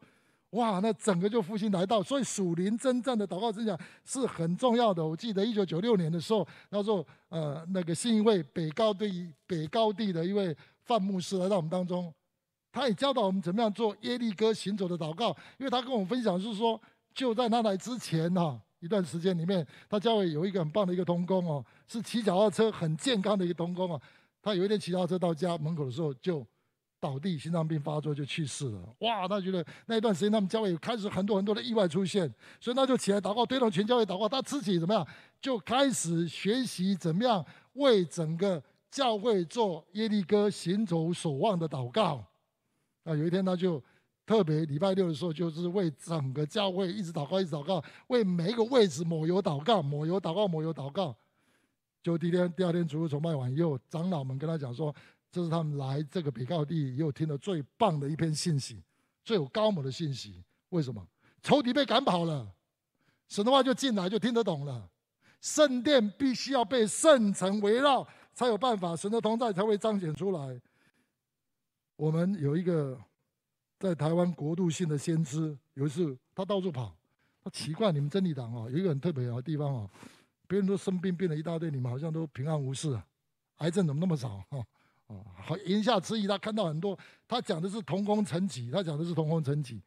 [0.50, 2.02] 哇，那整个就复兴来到。
[2.02, 5.06] 所以属灵征战的祷告真相是很重要的。
[5.06, 12.12] 我记得一九九六年的时候，那时候呃，那个新一位北高地北高地的一位范牧师来到我们当中，
[12.72, 15.28] 他也教导我们怎么样做耶利哥行走的祷告。
[15.58, 16.80] 因为他跟我们分享是说，
[17.14, 24.02] 就在他来之前哈、一段时间里面，他教会有一个很棒的一个童工哦，是骑脚踏车很健康的一个童工哦。
[24.42, 26.44] 他有一天骑脚踏车到家门口的时候，就
[26.98, 28.94] 倒地，心脏病发作就去世了。
[28.98, 29.28] 哇！
[29.28, 32.28] 他觉得那一段时间他们教会开始很多很多的意外出现，
[32.60, 34.28] 所以他就起来祷告，推动全教会祷告。
[34.28, 35.06] 他自己怎么样？
[35.40, 42.24] 就开始学习怎么样为整个教会做耶利哥行走守望的祷告。
[43.04, 43.82] 啊，有一天他就
[44.24, 51.16] 特别礼拜六的时候，就是为整个教会一直祷告，一直祷告，为每一个位置抹油祷告，抹油祷告，抹油祷告。
[52.02, 54.94] 就第一天，第二天主日崇拜完以后，长老们跟他讲说，
[55.30, 58.82] 这是他们来这个北高地又听了最棒的一篇信息，
[59.24, 60.42] 最有高某的信息。
[60.70, 61.06] 为什么？
[61.42, 62.48] 仇敌被赶跑了，
[63.28, 64.88] 神的话就进来，就听得懂了。
[65.40, 70.60] 圣殿必须要被圣城围绕，才有办法，神的同在才会彰显出来。
[71.96, 72.96] 我们有一个
[73.82, 76.94] 在台湾国度性的先知，有一次他到处跑，
[77.42, 79.90] 他奇怪，你们真理党啊，有一个很特别的地方啊。
[80.46, 83.04] 别人都生病，病了一大堆，你们好像都平安无事啊？
[83.56, 84.36] 癌症怎么那么少？
[84.50, 84.64] 哈，
[85.08, 89.82] 哦，好，言下之意，他看到很多，他讲的是同工层级，他讲的是同工层级。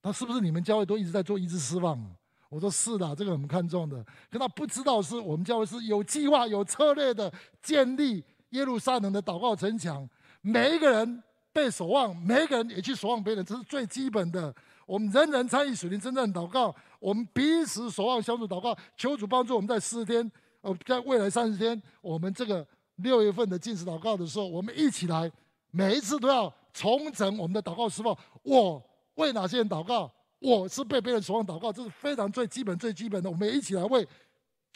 [0.00, 2.02] 他是不是你们教会都一直在做医治释放？
[2.48, 4.02] 我说是的，这个我们看重的。
[4.30, 10.08] 可他不知道是我们教会是有计划、有策略的建立耶路撒冷的祷告城墙，
[10.40, 11.22] 每一个人
[11.54, 14.52] 被守望，每个人也去守望别人，这是最基本的。
[14.84, 25.30] 我们人人参与属灵征战祷告，我们彼此守望相助祷告，求主帮助我们在四十天，呃，在未来三十天，我们这个六月份的进食祷告的时候，我们一起来，
[25.70, 28.82] 每一次都要重整我们的祷告时候，我
[29.14, 30.12] 为哪些人祷告？
[30.40, 33.30] 我是被别人守望祷告，这是非常最基本、最基本的。
[33.30, 34.06] 我们一起来为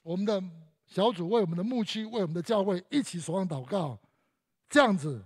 [0.02, 0.42] 我们的
[0.86, 3.98] 小组、为我们的牧区、为我们的教会一起守望祷告，
[4.70, 5.22] 这样子，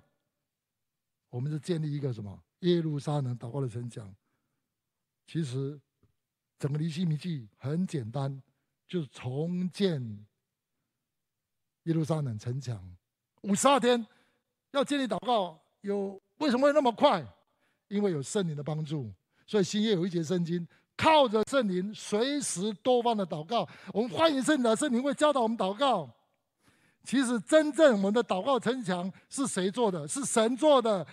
[1.33, 4.15] 我们就建立一个什么耶路撒冷祷告的城墙。
[5.27, 5.81] 其实，
[6.59, 8.43] 整个尼希米记很简单，
[8.87, 10.27] 就是重建
[11.85, 12.79] 耶路撒冷城墙。
[13.45, 14.07] 五十二天
[14.73, 17.27] 要建立祷告，有为什么会那么快？
[17.89, 19.11] 因为有圣灵的帮助。
[19.47, 20.69] 所以新约有一节圣经，
[20.99, 23.67] 靠着圣灵随时多方的祷告。
[23.95, 26.11] 我们欢迎圣灵圣灵会教导我们祷告。
[27.05, 30.07] 其实真正我们的祷告城墙是谁做的？
[30.07, 31.05] 是神做的。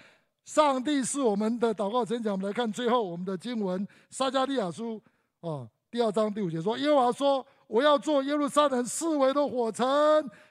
[0.50, 2.32] 上帝是我们的祷告城墙。
[2.32, 5.00] 我们来看最后我们的经文，撒迦利亚书
[5.42, 9.88] 啊，第二章第五节说：“耶和华说，我要做耶路撒冷四围的火城，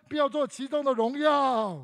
[0.09, 1.77] 并要做其中的荣耀。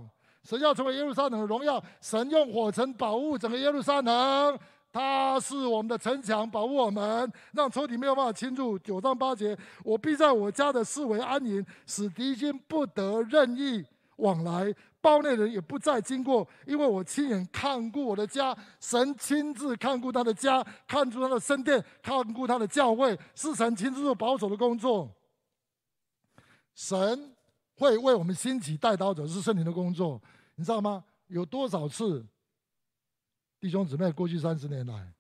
[0.45, 1.83] 神要成为耶路撒冷的荣耀。
[2.01, 4.57] 神用火城保护整个耶路撒冷，
[4.93, 8.79] 他是我们的城墙，保护我们，让仇敌没有办法侵入。
[8.79, 13.85] 九章八节，我必在我家的四围安营，使敌军不得任意
[14.19, 14.73] 往来，
[15.05, 25.15] 包内人也不再经过，因为我亲眼看过我的家，神亲自看顾他的家，看出他的圣殿，看顾他的教会，是神亲自做保守的工作。
[26.75, 27.37] 神
[27.77, 30.19] 会为我们兴起带刀者，是圣灵的工作，
[30.55, 31.05] 你知道吗？
[31.27, 32.25] 有多少次，
[33.61, 35.13] 弟兄姊妹，过去三十年来，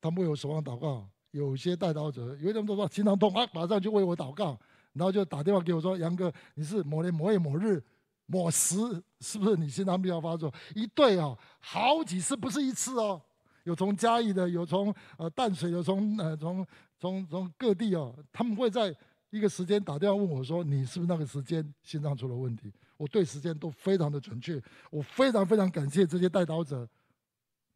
[0.00, 4.58] 他们为我守望祷告，有些带刀者，有些人都说心脏痛啊，马上就为我祷告，
[4.94, 7.84] 然后就打电话给我说：“杨哥，你是某年某月某日
[8.26, 8.76] 某时，
[9.20, 13.20] 是不是你心脏病要发作？”一对啊，好几次，不是一次哦。
[13.64, 16.64] 有从嘉义的，有从呃淡水，有从呃从
[16.98, 18.94] 从从各地哦，他们会在
[19.30, 26.88] 一个时间打电话问我说：“你是不是那个时间心脏出了问题？”我对时间都非常的准确，我非常非常感谢这些带刀者，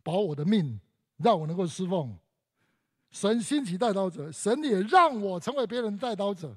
[0.02, 0.80] 保我的命，
[1.16, 2.16] 让我能够侍奉。
[3.10, 6.56] 神兴起带刀者，神也让我成为别人带刀者。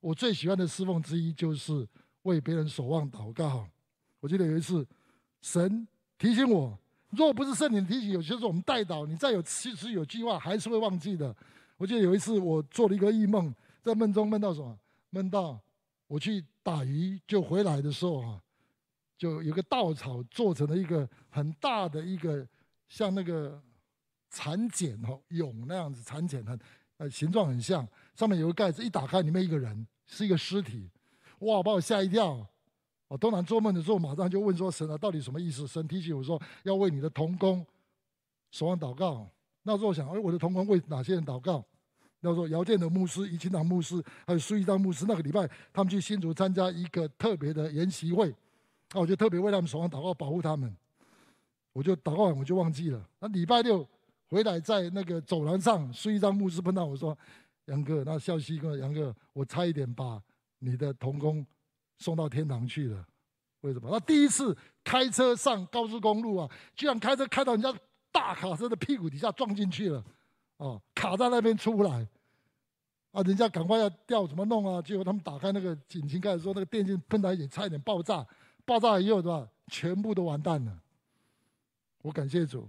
[0.00, 1.86] 我最喜欢的侍奉之一就是
[2.22, 3.66] 为别人守望祷告。
[4.20, 4.86] 我记得有一次，
[5.42, 5.86] 神
[6.18, 6.78] 提醒我，
[7.10, 11.34] 若不是圣灵提醒，有些时候我们代祷，你再有其实有计划，还是会忘记的。
[11.76, 14.78] 我记得有一次，我做了一个异梦，在梦中梦到什么？
[15.10, 15.60] 梦到
[16.06, 16.44] 我去。
[16.62, 18.40] 打鱼就回来的时候啊，
[19.16, 22.46] 就有个稻草做成了一个很大的一个
[22.86, 23.60] 像那个
[24.28, 26.60] 蚕茧哈蛹那样子，蚕茧很
[26.98, 30.86] 呃形状很像，上面有个盖子，一打开里面一个人是一个尸体，
[31.40, 32.46] 哇把我吓一跳！
[33.08, 35.66] 我当然做梦的时候马上就问说神啊，到底什么意思？
[35.66, 37.66] 神提醒我说要为你的同工
[38.50, 39.28] 守望祷告。
[39.62, 41.64] 那时候我想，哎，我的同工为哪些人祷告？
[42.20, 48.34] 要说姚建的牧师、怡清堂牧师，还有苏一章牧师，那个礼拜他们去新竹参加一个特别的研习会，
[48.92, 50.74] 那我就特别为他们守望祷告，保护他们。
[51.72, 53.02] 我就祷告完我就忘记了。
[53.20, 53.86] 那礼拜六
[54.28, 57.16] 回来在那个走廊上，苏一章牧师碰到我说
[57.66, 60.22] ：“杨哥，那笑西哥，杨哥，我差一点把
[60.60, 61.44] 你的童工
[61.98, 63.04] 送到天堂去了。
[63.62, 63.90] 为什么？
[63.90, 67.74] 他第一次开车上高速公路啊，居然开车开到人家
[68.12, 70.02] 大卡车的屁股底下撞进去了。”
[70.58, 72.06] 哦，卡在那边出不来，
[73.12, 74.82] 啊，人家赶快要调怎么弄啊？
[74.82, 78.26] 结果他们打开那个引擎盖说，那个电线喷来也，差一点爆炸，
[78.66, 79.48] 爆炸以后对吧？
[79.68, 80.82] 全部都完蛋了。
[82.02, 82.68] 我感谢主，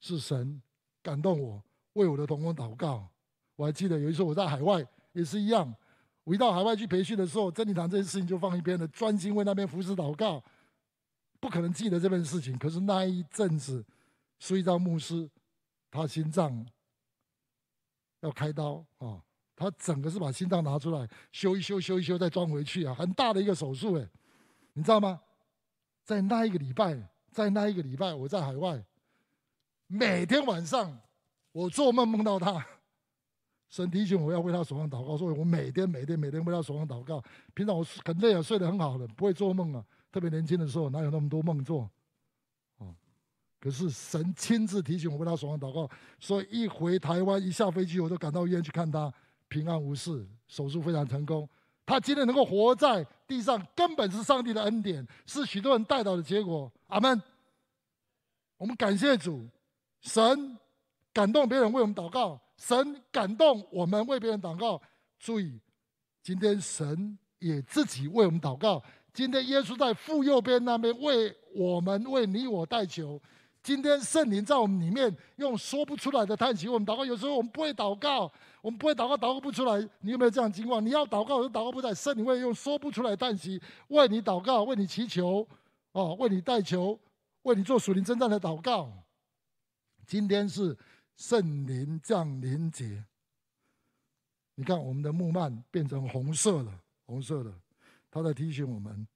[0.00, 0.60] 是神
[1.02, 1.62] 感动我，
[1.94, 3.08] 为我的同工祷告。
[3.56, 5.74] 我还记得有一次我在海外也是一样，
[6.24, 10.42] 我一到海外去培训的时候，真理堂这件事情就放一边了，专心为那边服侍祷告，
[11.38, 12.58] 不可能记得这件事情。
[12.58, 13.84] 可是那一阵子，
[14.38, 15.30] 苏一章牧师。
[15.96, 16.66] 他心脏
[18.18, 19.22] 要开刀啊！
[19.54, 24.08] 他整个是把心脏拿出来修一修，修一修再装回去啊，很大的一个手术哎，
[24.72, 25.20] 你知道吗？
[26.02, 26.98] 在那一个礼拜，
[27.30, 28.84] 在那一个礼拜，我在海外，
[29.86, 31.00] 每天晚上
[31.52, 32.66] 我做梦梦到他，
[33.74, 37.20] 神提醒我要为他守望祷告，所以我每天每天每天为他守望祷告。
[37.54, 39.84] 平常我很累啊，睡得很好的，不会做梦啊。
[40.12, 41.90] 特别年轻的时候，哪有那么多梦做？
[43.58, 49.12] 可是神亲自提醒我为他守望祷告，所以一回台湾一下飞机，我就赶到医院去看他，
[49.48, 51.48] 平安无事，手术非常成功。
[51.84, 56.72] 他今天能够活在地上，根本是上帝的恩典，是许多人带到的结果。
[56.86, 57.20] 阿门。
[58.56, 59.44] 我们感谢主，
[60.00, 60.56] 神
[61.12, 64.80] 感动别人为我们祷告，神感动我们为别人祷告。
[65.18, 65.60] 注意，
[66.22, 68.82] 今天神也自己为我们祷告。
[69.12, 73.20] 今天耶稣在父右边那边为我们为你我代求。
[73.62, 77.04] 今天圣灵在我们里面用说不出来的叹息为，我们祷告。
[77.04, 79.86] 有时候我们不会祷告，我们不会祷告，祷告不出来。
[80.00, 80.82] 你有没有这样情况？
[80.84, 85.46] 你要祷告，有时祷告不出来，圣灵会用说不出来的叹息为你祷告，为你祈求，
[85.92, 86.98] 哦，为你代求，
[87.42, 88.90] 为你做属灵征战的祷告。
[90.06, 90.76] 今天是
[91.16, 93.04] 圣灵降临节，
[94.56, 97.52] 你看我们的木幔变成红色了，红色的，
[98.10, 99.06] 他在提醒我们，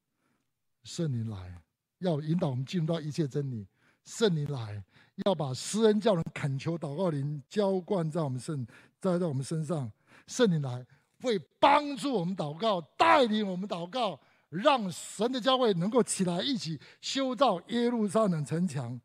[0.84, 1.61] 圣灵来
[1.98, 3.66] 要引导我们进入到一切真理。
[4.04, 4.82] 圣灵来，
[5.26, 8.66] 要把施恩叫人恳求祷告灵浇灌在我们身，
[9.00, 9.90] 栽在我们身上。
[10.26, 10.87] 圣灵来，
[11.20, 18.99] 会帮助我们祷告，带领我们祷告，让神的教会能够起来，一起修造耶路撒冷城墙。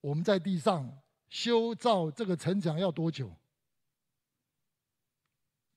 [0.00, 0.90] 我们在地上
[1.28, 3.30] 修造这个城墙要多久？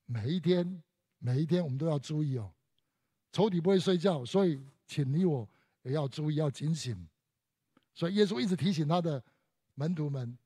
[0.05, 0.81] 每一天，
[1.19, 2.51] 每一天我们都要注意哦。
[3.31, 5.47] 仇敌不会睡觉，所以请你我
[5.83, 7.07] 也要注意，要警醒。
[7.93, 9.23] 所以耶稣一直提醒他的
[9.75, 10.37] 门徒们，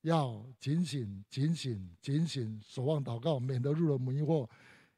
[0.00, 4.48] 要警醒、警醒、警醒，守望祷告，免得入了迷惑。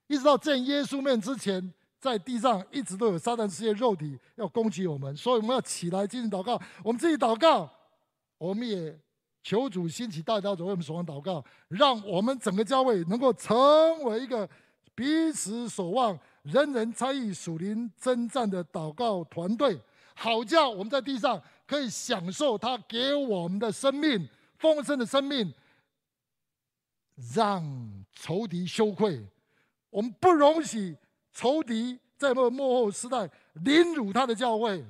[0.06, 6.60] 一直到见耶稣面之前，在地上一直都有撒旦世界肉体要攻击我们，所以我们要起来进行祷告。
[6.82, 7.70] 我们自己祷告，
[8.38, 8.98] 我们也
[9.48, 13.58] 求主兴起代祷者为我们守望祷告，让我们整个教会能够成
[14.02, 14.46] 为一个
[14.94, 19.80] 彼此守望、人人参与属灵征战的祷告团队，
[20.14, 24.28] 好叫我们在地上可以享受他给我们的生命，
[24.58, 25.50] 丰盛的生命，
[27.34, 29.26] 让仇敌羞愧。
[29.88, 30.94] 我们不容许
[31.32, 34.84] 仇敌在末末后时代凌辱他的教会。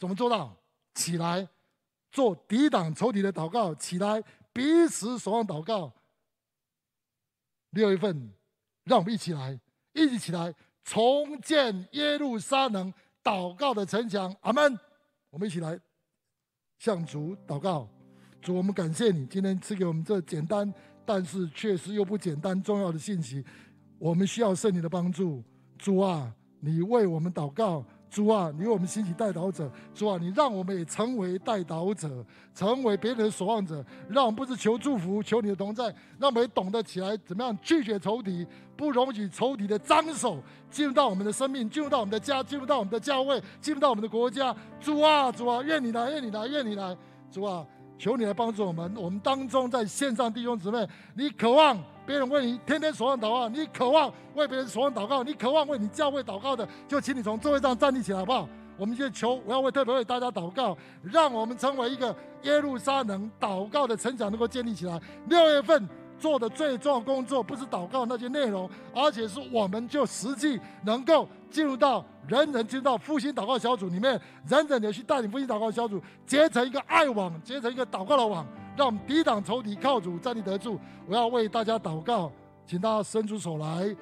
[0.00, 0.52] 怎么做到？
[0.96, 1.46] 起来，
[2.14, 5.92] 做抵挡仇敌的祷告；起来，彼此守望祷告。
[7.70, 8.30] 六月份，
[8.84, 9.58] 让我们一起来，
[9.92, 10.54] 一起起来，
[10.84, 14.32] 重建耶路撒冷祷告的城墙。
[14.42, 14.78] 阿门！
[15.30, 15.76] 我们一起来
[16.78, 17.88] 向主祷告。
[18.40, 20.72] 主，我们感谢你今天赐给我们这简单，
[21.04, 23.44] 但是确实又不简单重要的信息。
[23.98, 25.42] 我们需要圣灵的帮助。
[25.76, 27.84] 主啊，你为我们祷告。
[28.14, 29.68] 主啊，你为我们兴起代祷者。
[29.92, 33.84] 主啊，你让我们也成为代祷者，成为别人的守望者。
[34.08, 35.86] 让我们不是求祝福，求你的同在。
[36.16, 38.46] 让我们也懂得起来怎么样拒绝仇敌，
[38.76, 40.40] 不容许仇敌的脏手
[40.70, 44.54] 进入到我们的生命，进入到我们的家，进入到我们的教会，进入到我们的国家。
[44.80, 46.96] 主啊，主啊，愿你来，愿你来，愿你来。
[47.32, 47.66] 主啊，
[47.98, 48.92] 求你来帮助我们。
[48.96, 51.78] 我们当中在线上弟兄姊妹，你渴望。
[52.06, 58.46] 别人为你天天所望祷告，你渴望为别人所望祷告，你渴望为你教会祷告的，就请你从座位上站立起来，好不好？
[58.76, 65.00] 我们就求，我要为特别为大家祷告，让我们成为一个耶路撒冷祷告的成长，能够建立起来。
[65.30, 65.88] 六月份
[66.24, 74.18] 做的最重要工作，不是祷告那些内容，而且是我们就实际能够进入到人人进到复兴祷告小组里面，
[74.48, 78.46] 人人也去带领复兴祷告小组，结成一个爱网，结成一个祷告的网。
[78.74, 80.80] 让我们抵挡仇敌，靠主站立得住。
[81.06, 82.32] 我要为大家祷告，
[82.66, 83.94] 请大家伸出手来，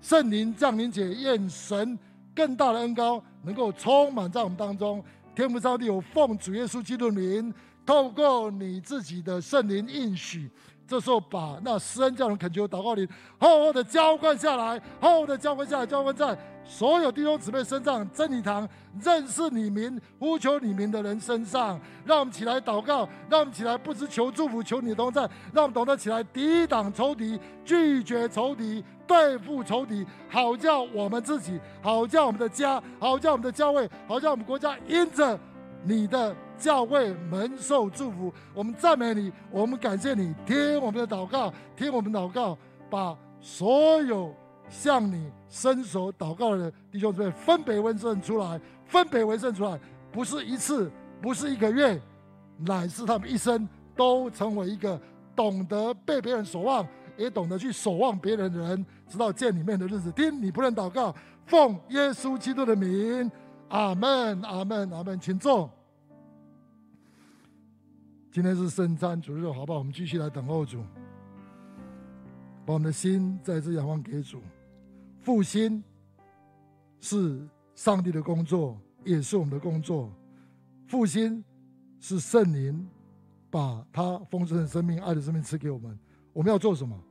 [0.00, 1.98] 圣灵降临，且愿神
[2.36, 5.04] 更大的恩膏能够充满在我们当中。
[5.34, 7.52] 天父上帝，我奉主耶稣基督的名，
[7.84, 10.48] 透过你自己的圣灵应许。
[10.88, 13.06] 这时候，把那施恩教人恳求祷告灵
[13.38, 18.66] 厚厚的浇灌下来，厚厚的浇灌下来，浇灌在所有弟兄姊妹身上，真理堂
[19.02, 21.78] 认识你名、呼求你名的人身上。
[22.06, 25.20] 让我们起来祷告，让我们起来不知求祝福，求你的同在。
[25.52, 35.38] 让我们懂得起来抵挡仇敌，拒绝仇敌，对付仇敌，好叫我们自己，好叫我们的家，好叫我们的教会，好叫我们国家，因着
[35.84, 36.34] 你的。
[36.58, 42.58] 教会蒙受祝福，我们赞美你，我们感谢你，听我们的祷告，听我们祷告，
[42.90, 44.34] 把所有
[44.68, 49.78] 向你伸手祷告的弟兄姊妹分别为圣出来，分别为圣出来，
[50.10, 50.90] 不是一次，
[51.22, 52.00] 不是一个月，
[52.58, 55.00] 乃是他们一生都成为一个
[55.36, 56.86] 懂得被别人守望，
[57.16, 60.10] 也懂得去守望别人的人，直到见你面的日子。
[60.12, 61.14] 听你仆人祷告，
[61.46, 63.30] 奉耶稣基督的名，
[63.68, 65.70] 阿门，阿门，阿门，请坐。
[68.30, 69.78] 今天是圣餐主日，好不好？
[69.78, 70.84] 我们继续来等候主，
[72.66, 74.42] 把我们的心再次仰望给主。
[75.22, 75.82] 复兴
[77.00, 80.12] 是上帝的工作，也是我们的工作。
[80.86, 81.42] 复兴
[82.00, 82.86] 是圣灵
[83.50, 85.98] 把他丰盛的生命、爱的生命赐给我们。
[86.34, 87.02] 我们要做什么？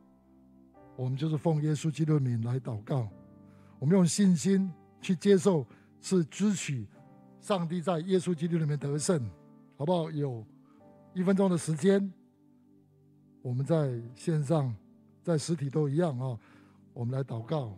[0.96, 3.10] 我们就是奉耶稣基督的名来祷告。
[3.80, 5.66] 我们用信心去接受，
[6.00, 6.88] 是支取
[7.42, 9.20] 上帝在耶稣基督里面得胜，
[9.78, 10.12] 好不好？
[10.12, 10.46] 有。
[11.18, 12.14] 一分钟的时间，
[13.42, 14.72] 我们在线上、
[15.24, 16.38] 在实体都一样啊。
[16.94, 17.74] 我们来祷告，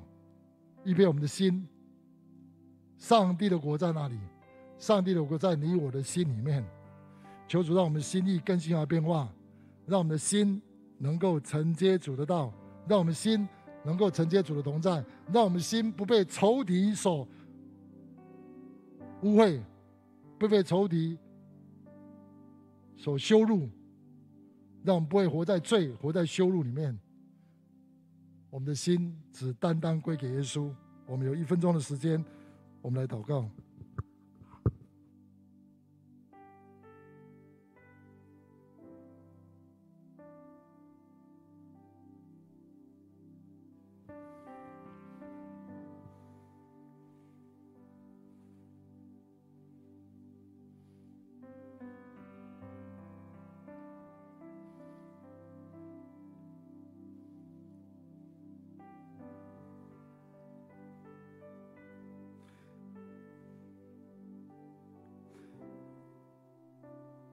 [0.83, 1.65] 预备我们的心。
[2.97, 4.19] 上帝的国在哪里？
[4.77, 6.65] 上帝的国在你我的心里面。
[7.47, 9.33] 求主让我们心意更新而变化，
[9.85, 10.61] 让我们的心
[10.97, 12.53] 能够承接主的道，
[12.89, 13.47] 让我们心
[13.85, 17.25] 能够承接主的同在，让我们心不被仇敌所
[19.21, 19.61] 污秽，
[20.37, 21.17] 不被仇敌。
[22.99, 23.69] 所羞辱，
[24.83, 26.99] 让我们不会活在罪、活在羞辱里面。
[28.49, 30.69] 我们的心只单单归给耶稣。
[31.07, 32.21] 我们有一分钟的时间，
[32.81, 33.49] 我们来祷告。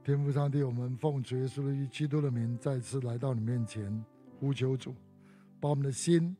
[0.06, 3.92] 天父上帝，我们奉主耶稣的基督的名，再次来到你面前，
[4.38, 4.94] 呼求主，
[5.58, 6.36] 把我们的心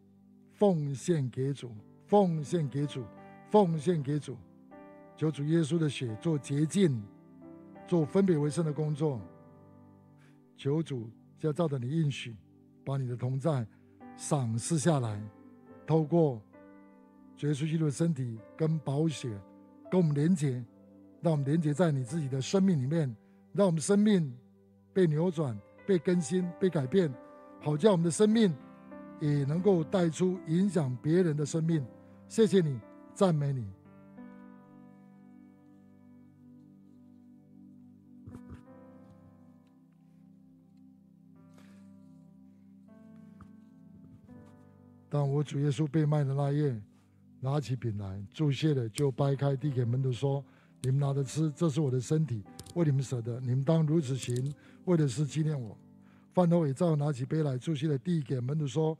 [0.53, 1.73] 奉献给主，
[2.07, 3.03] 奉献给主，
[3.51, 4.37] 奉献给主，
[5.17, 7.03] 求主耶稣的血做洁净，
[7.89, 9.21] 做分别为圣的工作。
[10.57, 11.11] 求主
[11.41, 12.37] 要照着你应许，
[12.85, 13.67] 把你的同在
[14.17, 15.21] 赏赐下来，
[15.85, 16.41] 透过
[17.37, 19.37] 主耶稣基督的身体跟宝血
[19.91, 20.64] 跟我们连结，
[21.21, 23.12] 让我们连结在你自己的生命里面，
[23.57, 24.31] 让我们生命
[24.93, 27.11] 被扭转、被更新、被改变，
[27.63, 28.55] 好叫我们的生命
[29.19, 31.83] 也能够带出影响别人的生命。
[32.29, 32.79] 谢谢你，
[33.15, 33.67] 赞美你。
[45.09, 46.79] 当我主耶稣被卖的那夜，
[47.41, 50.45] 拿起饼来，祝谢了，就掰开，递给门徒说
[50.83, 52.43] ：“你们拿着吃，这是我的身体，
[52.77, 54.55] 为你们舍得，你们当如此行，
[54.85, 55.77] 为的是纪念我。”
[56.35, 58.97] 饭后也照拿起杯来，祝谢的，递给门徒说：“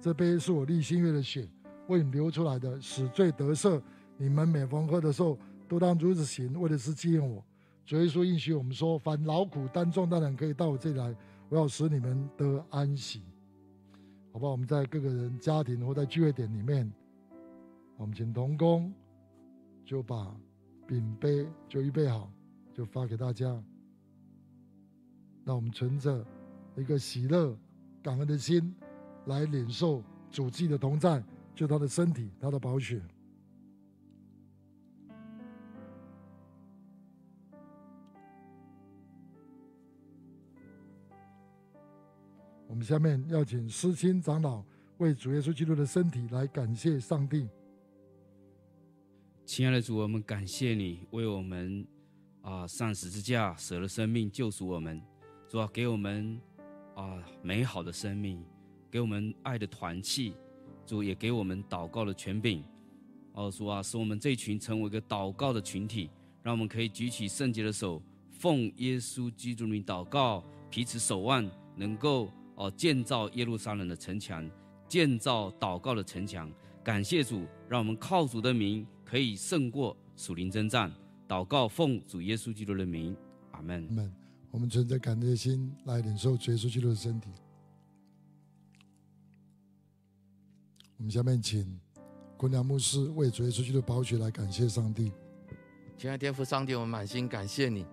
[0.00, 1.48] 这杯是我立新约的血，
[1.88, 3.82] 为你们流出来的，使罪得赦。
[4.16, 5.36] 你们每逢喝的时候，
[5.68, 7.44] 都当如此行，为的是纪念我。”
[7.84, 11.12] 主耶稣应许我们说：“凡劳苦担重担的人，可以到我这里来，
[11.48, 13.22] 我要使你们得安息。”
[14.30, 14.46] 好吧？
[14.48, 16.88] 我们在各个人家庭或在聚会点里面，
[17.96, 18.92] 我们请同工
[19.84, 20.32] 就把
[20.86, 22.30] 饼杯就预备好，
[22.78, 23.60] 就发给大家。
[25.42, 26.24] 那我们存着
[26.76, 27.58] 一个喜乐、
[28.00, 28.72] 感恩的心
[29.26, 30.00] 来领受
[30.30, 31.20] 主自己的同在，
[31.56, 33.02] 就他的身体、他的宝血。
[42.68, 44.64] 我们下面要请思清长老
[44.98, 47.48] 为主耶稣基督的身体来感谢上帝。
[49.44, 51.84] 亲爱的主，我们感谢你为我们
[52.48, 54.98] 啊上十字架舍了生命救赎我们，
[55.50, 56.40] 主啊给我们
[56.94, 58.42] 啊美好的生命，
[58.90, 60.32] 给我们爱的团契，
[60.86, 62.64] 主也给我们祷告的权柄。
[63.34, 66.08] 哦，主啊，使我们这群成为一个祷告的群体，
[66.42, 71.46] 让我们可以举起圣洁的手，奉耶稣基督名祷告，彼此守望，
[71.76, 72.30] 能够。
[72.54, 74.50] 哦，建造耶路撒冷的城墙，
[74.88, 76.50] 建造祷告的城墙。
[76.82, 80.90] 感谢主，让我们靠主的名可以胜过属灵征战。
[81.28, 83.14] 祷告奉主耶稣基督的名，
[83.52, 83.86] 阿门。
[83.90, 84.14] 阿门。
[84.50, 87.28] 我们存着感恩的心来领受主耶稣基督的身体。
[90.96, 91.78] 我们下面请
[92.38, 95.12] 昆良牧师为主耶稣基督的宝血来感谢上帝。
[95.98, 97.84] 亲爱的天父上帝，我们满心感谢你，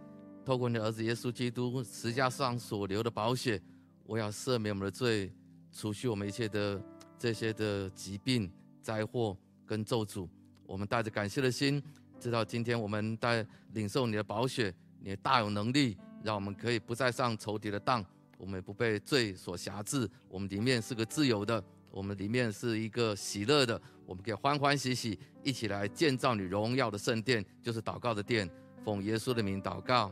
[0.46, 3.62] 透过你的儿子耶稣基督十字架上所流的宝血。
[4.06, 5.30] 我要赦免我们的罪，
[5.74, 6.82] 除去我们一切的
[7.20, 8.50] 这些的疾病、
[8.82, 10.30] 灾祸跟咒诅。
[10.66, 11.84] 我们带着感谢的心，
[12.26, 18.04] 知道今天我们在领受你的宝血，你也大有能力，让我们可以不再上仇敌的当，
[18.40, 20.10] 我们也不被罪所辖制。
[20.28, 28.50] 我们里面是个自由的，我们里面是一个喜乐的，我们可以欢欢喜喜一起来建造你荣耀的圣殿，就是祷告的殿。
[28.84, 30.12] 奉耶稣的名祷告，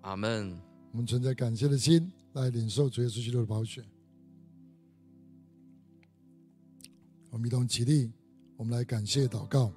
[0.00, 0.58] 阿门。
[0.92, 2.10] 我们存在感谢的心。
[2.32, 3.84] 来领受主耶稣基督的宝血。
[7.28, 8.10] 我们一同起立，
[8.56, 9.70] 我们来感谢祷告。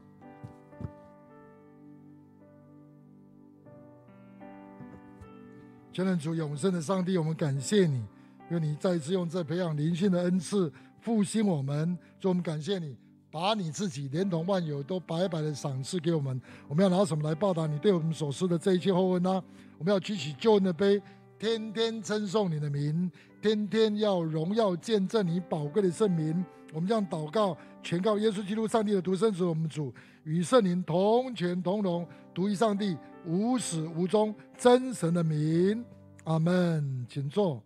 [5.94, 8.04] 全能主永生的上帝，我们感谢你，
[8.50, 11.96] 愿你再次用这培养灵性的恩赐复兴我们。
[12.20, 12.98] 主，我们感谢你，
[13.30, 16.42] 把你自己连同万有都白白的赏赐给我们。
[16.68, 19.44] 我们要拿什么来报答你对我们所施的这一切厚恩呢？
[19.78, 21.00] 我们要举起救恩的杯。
[21.38, 26.44] 天天称颂你的名，天天要荣耀见证你宝贵的圣名。
[26.74, 35.84] 我们这样祷告，全靠耶稣基督上帝的独生子，我们主与圣灵同权同荣，独一上帝无始无终真神的名。
[36.26, 37.06] 阿门。
[37.10, 37.62] 请坐。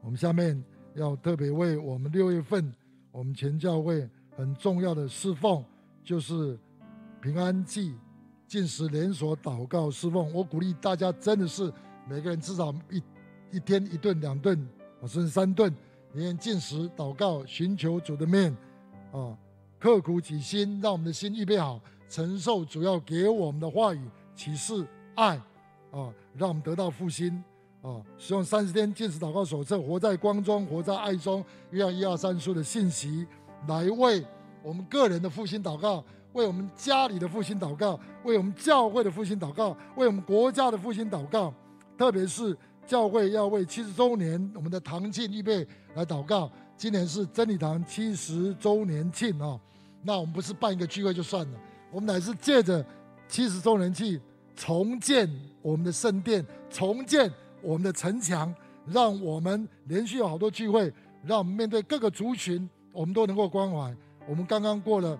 [0.00, 0.62] 我们下面
[0.94, 2.72] 要特别为我们六月份
[3.10, 5.64] 我们全教会很重要的侍奉，
[6.02, 6.58] 就是
[7.20, 7.94] 平安祭
[8.46, 10.32] 进食连锁祷告侍奉。
[10.32, 11.72] 我鼓励大家，真的是。
[12.08, 13.02] 每个人至少一
[13.52, 14.58] 一天一顿、两顿，
[15.06, 15.72] 甚至三顿，
[16.12, 18.50] 每天禁食祷告，寻求主的面，
[19.12, 19.38] 啊，
[19.78, 21.80] 刻苦己心，让我们的心预备好，
[22.10, 24.84] 承受主要给我们的话语、启示、
[25.14, 25.36] 爱，
[25.92, 27.32] 啊，让我们得到复兴，
[27.80, 33.24] 啊，使用三十天禁食祷告手册，活在光中，活在爱中，约翰一二三书的信息，
[33.68, 34.22] 来为
[34.60, 41.54] 我们个人的复兴祷告，为我们家里的复兴祷告，为我们教会的复兴祷告，为我们国家的复兴祷告。
[41.96, 42.56] 特别是
[42.86, 46.50] 教会要为七十周年我们的堂庆预备来祷告。
[46.76, 49.60] 今年是真理堂七十周年庆啊，
[50.02, 51.60] 那我们不是办一个聚会就算了，
[51.90, 52.84] 我们乃是借着
[53.28, 54.20] 七十周年去
[54.56, 55.28] 重建
[55.62, 57.30] 我们的圣殿，重建
[57.62, 58.54] 我们的城墙，
[58.86, 60.92] 让我们连续有好多聚会，
[61.24, 63.94] 让我们面对各个族群，我们都能够关怀。
[64.28, 65.18] 我们刚刚过了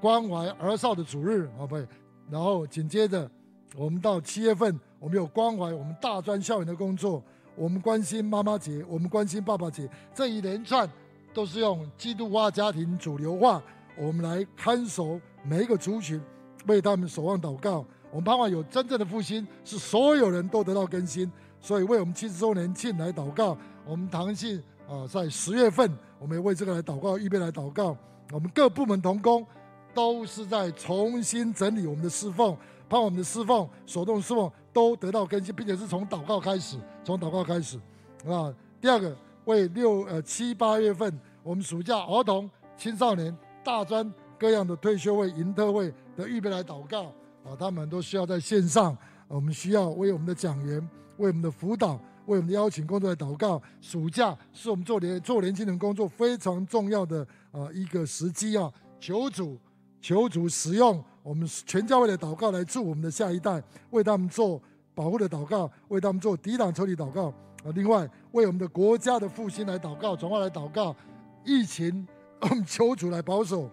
[0.00, 1.82] 关怀儿少的主日，好不好？
[2.30, 3.30] 然后紧接着。
[3.74, 7.22] 我们到七月份，我们有关怀我们大专校园的工作，
[7.56, 10.86] 我们关心妈妈节，我们关心爸爸节，这一连串
[11.32, 13.62] 都是用基督化家庭主流化，
[13.96, 16.20] 我们来看守每一个族群，
[16.66, 17.84] 为他们守望祷告。
[18.10, 21.30] 我们盼望有真正的复兴，是所有人都得到更新。
[21.60, 23.56] 所以为我们七十周年庆来祷告。
[23.84, 27.96] 我们堂信啊，在十月份，我们也为这个来祷告，预备来祷告。
[28.30, 29.44] 我们各部门同工
[29.92, 32.56] 都是在重新整理我们的侍奉，
[32.88, 37.78] 盼望我们的侍奉、手动侍奉都得到更新，并且是从祷告开始，从祷告开始
[38.26, 38.54] 啊。
[38.80, 39.16] 第二个，
[39.46, 44.12] 为六呃七八月份，我们暑假儿童、青少年、大专
[44.42, 47.04] 各样的退休会、营特会的预备来祷告
[47.44, 50.80] 啊，他们都需要在线上，我们需要为我们的讲员。
[51.18, 51.92] 为我们的辅导，
[52.26, 53.62] 为我们的邀请工作来祷告。
[53.80, 58.68] 暑假是我们做年做年轻人工作非常重要的啊一个时机啊！
[58.98, 59.56] 求主，
[60.00, 64.60] 求主使用我们全教会的祷告来助我们的下一代，为他们做
[64.92, 67.26] 保护的祷告，为他们做抵挡仇敌祷告
[67.62, 67.70] 啊！
[67.74, 70.96] 另外，为我们的国家的复兴来祷告，转化来祷告。
[71.44, 72.04] 疫情，
[72.40, 73.70] 我 们求主来保守，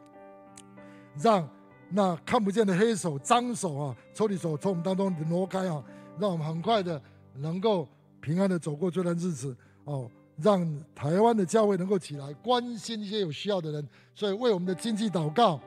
[1.18, 1.48] 让
[1.90, 5.84] 那看不见的黑手、脏手啊，抽屉手从我们当中挪开啊！
[6.20, 7.02] 让我们很快的。
[7.42, 7.88] 能够
[8.20, 9.56] 平安的走过这段日子
[9.86, 15.58] 哦，让台湾的教会能够起来关心一些有需要的人，所以为我们的经济祷告，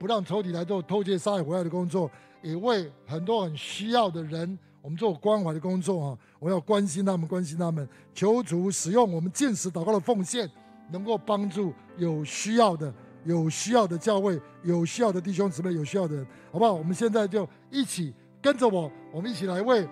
[0.00, 2.10] 不让仇敌来做偷窃、杀害、毁坏的工作，
[2.42, 6.18] 也为很多很需要的人，我们做关怀的工作啊！
[6.40, 10.50] 我要关心他们，关心他们，求主使用我们禁食祷告的奉献，
[10.90, 12.92] 能够帮助有需要的、
[13.24, 16.72] 有需要的教会、有需要的弟兄姊妹、有需要的人，好不好？
[16.72, 19.88] 我们现在就一起跟着我，我们一起来为。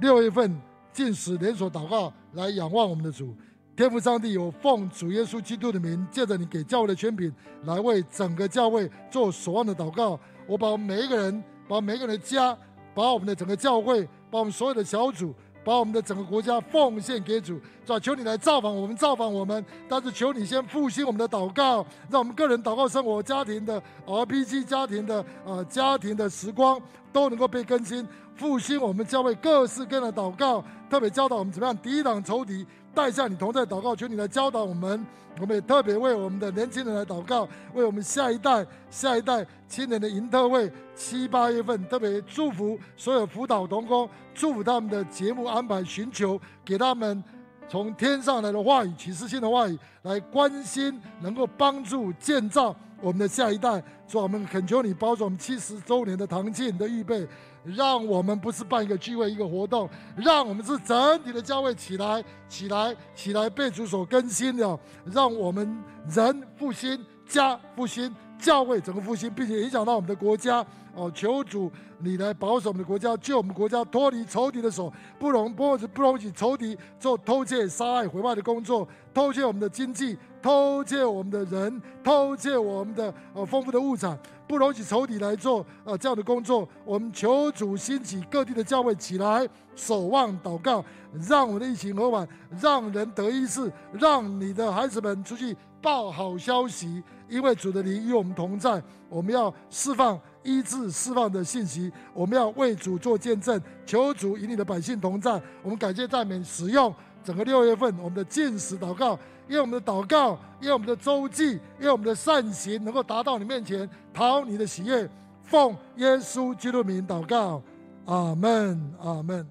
[0.00, 0.60] 六月份
[0.92, 3.34] 禁食连锁祷告，来仰望我们的主，
[3.76, 7.32] 天父上帝，有奉主耶稣基督的名，借着你给教会的权柄，
[7.64, 10.18] 来为整个教会做守望的祷告。
[10.46, 12.56] 我把每一个人，把每一个人的家，
[12.94, 15.32] 把我们的整个教会，把我们所有的小组。
[15.64, 19.64] 把我们的整个国家奉献给主，主啊，求你来造访我们，造访我们。
[19.88, 26.80] 但是求你先复兴我们的祷告，让我们个人祷告生活、家庭的 RPG、家庭的啊、家庭的时光
[27.12, 32.66] 都能够被更新，复兴我们教会各式各样的祷告，特别教导我们怎么样抵挡仇敌。
[32.94, 35.04] 带下你同在祷告，求你来教导我们。
[35.40, 47.24] 我们也特别为我们的年轻人来祷告，为我们下一代、下一代青年的营特会七八月份，特别祝福所有辅导同工，祝福他们的节目安排，寻求给他们
[47.66, 53.82] 从天上来的话语、启示性的话语，来关心，能够帮助建造我们的下一代。
[54.06, 57.26] 主，我们恳求你保守我们七十周年的堂庆的预备。
[57.64, 64.78] 让我们不是办一个聚会、一个活动，让我们是整体的教会起来、起来、起来，被主所更新的。
[65.04, 70.64] 让我们人复兴、家复兴、教会整个复兴，并且影响到我们的国家。
[70.94, 84.18] 哦，求主你来保守我们的国家，救我们国家脱离仇敌的手，不容不不容许仇敌做偷窃、杀害、毁坏的工作，偷窃我们的经济，偷窃我们的人，偷窃我们的呃丰富的物产。
[84.48, 90.84] 不容许仇敌来做呃这样的工作，我们求主兴起各地的教会起来守望祷告，
[91.26, 92.28] 让我们的疫情和缓，
[92.60, 98.82] 让人得医治，让你的孩子们出去报好消息，因为主的灵与我们同在。
[99.08, 105.40] 我们要释放医治、释放的信息，我们要为主做见证，求主与你的百姓同在。
[105.62, 106.94] 我们感谢赞美使用。
[107.24, 109.16] 整个六月份，我们的禁食祷告，
[109.52, 115.06] 因为我们的祷告，因为我们的周记，因为我们的善行，能够达到你面前，讨你的喜悦。
[115.42, 117.62] 奉耶稣基督名祷告，
[118.06, 119.46] 阿门，阿门。